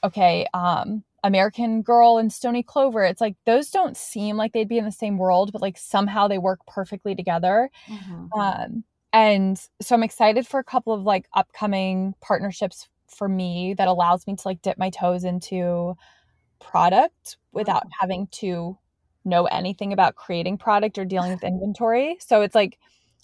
[0.04, 4.78] okay, um American Girl and Stoney Clover, it's like those don't seem like they'd be
[4.78, 7.70] in the same world, but like somehow they work perfectly together.
[7.86, 8.38] Mm-hmm.
[8.38, 13.88] Um and so I'm excited for a couple of like upcoming partnerships for me that
[13.88, 15.94] allows me to like dip my toes into
[16.60, 18.78] product without having to
[19.24, 22.16] know anything about creating product or dealing with inventory.
[22.20, 22.78] So it's like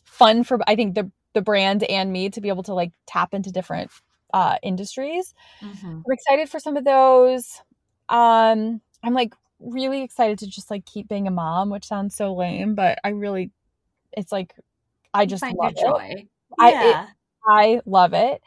[0.05, 3.35] fun for I think the the brand and me to be able to like tap
[3.35, 3.91] into different
[4.33, 5.35] uh industries.
[5.61, 5.87] Mm-hmm.
[5.87, 7.61] I'm excited for some of those.
[8.09, 12.35] Um I'm like really excited to just like keep being a mom, which sounds so
[12.35, 13.51] lame, but I really
[14.13, 14.55] it's like
[15.15, 15.79] I just love it.
[15.79, 16.27] Joy.
[16.59, 17.09] I it,
[17.47, 18.43] I love it.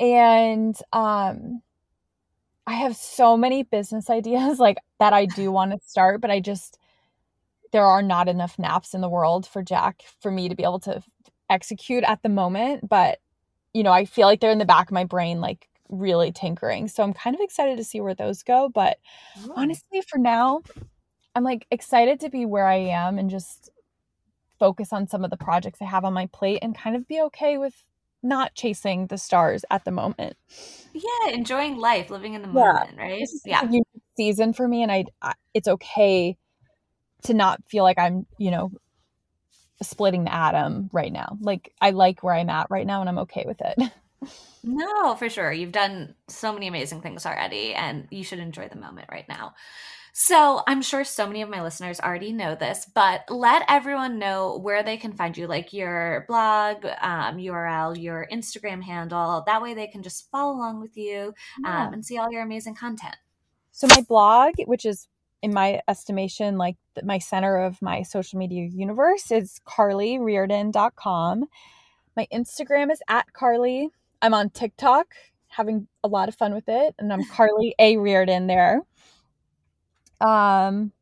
[0.00, 1.62] And um
[2.66, 6.40] I have so many business ideas like that I do want to start, but I
[6.40, 6.78] just
[7.74, 10.78] there are not enough naps in the world for Jack for me to be able
[10.78, 11.02] to
[11.50, 13.18] execute at the moment, but
[13.72, 16.86] you know, I feel like they're in the back of my brain like really tinkering.
[16.86, 18.98] So I'm kind of excited to see where those go, but
[19.56, 20.62] honestly for now,
[21.34, 23.70] I'm like excited to be where I am and just
[24.60, 27.20] focus on some of the projects I have on my plate and kind of be
[27.22, 27.74] okay with
[28.22, 30.36] not chasing the stars at the moment.
[30.92, 33.02] Yeah, enjoying life, living in the moment, yeah.
[33.02, 33.28] right?
[33.44, 33.68] yeah,
[34.16, 36.38] season for me, and I, I, it's okay
[37.24, 38.70] to not feel like I'm, you know,
[39.82, 41.36] splitting the atom right now.
[41.40, 43.90] Like I like where I'm at right now, and I'm okay with it.
[44.64, 45.52] no, for sure.
[45.52, 49.54] You've done so many amazing things already, and you should enjoy the moment right now.
[50.16, 54.58] So I'm sure so many of my listeners already know this, but let everyone know
[54.58, 59.42] where they can find you, like your blog, um, URL, your Instagram handle.
[59.44, 62.76] That way they can just follow along with you um, and see all your amazing
[62.76, 63.16] content.
[63.72, 65.08] So my blog, which is
[65.44, 71.44] in my estimation, like my center of my social media universe, is carlyriordan.com.
[72.16, 73.90] My Instagram is at Carly.
[74.22, 75.08] I'm on TikTok,
[75.48, 78.76] having a lot of fun with it, and I'm Carly A Riordan there.
[80.22, 80.92] Um,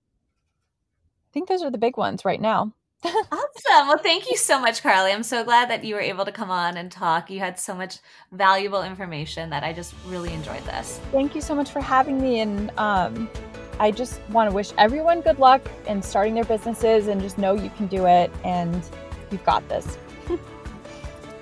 [1.28, 2.72] I think those are the big ones right now.
[3.04, 3.86] awesome.
[3.86, 5.12] Well, thank you so much, Carly.
[5.12, 7.30] I'm so glad that you were able to come on and talk.
[7.30, 7.98] You had so much
[8.32, 11.00] valuable information that I just really enjoyed this.
[11.12, 12.40] Thank you so much for having me.
[12.40, 13.30] And um,
[13.78, 17.54] I just want to wish everyone good luck in starting their businesses and just know
[17.54, 18.82] you can do it and
[19.30, 19.98] you've got this.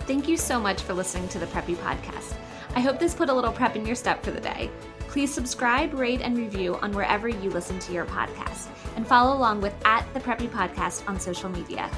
[0.01, 2.37] Thank you so much for listening to the Preppy Podcast.
[2.75, 4.71] I hope this put a little prep in your step for the day.
[5.09, 8.69] Please subscribe, rate, and review on wherever you listen to your podcast.
[8.95, 11.91] And follow along with at the Preppy Podcast on social media.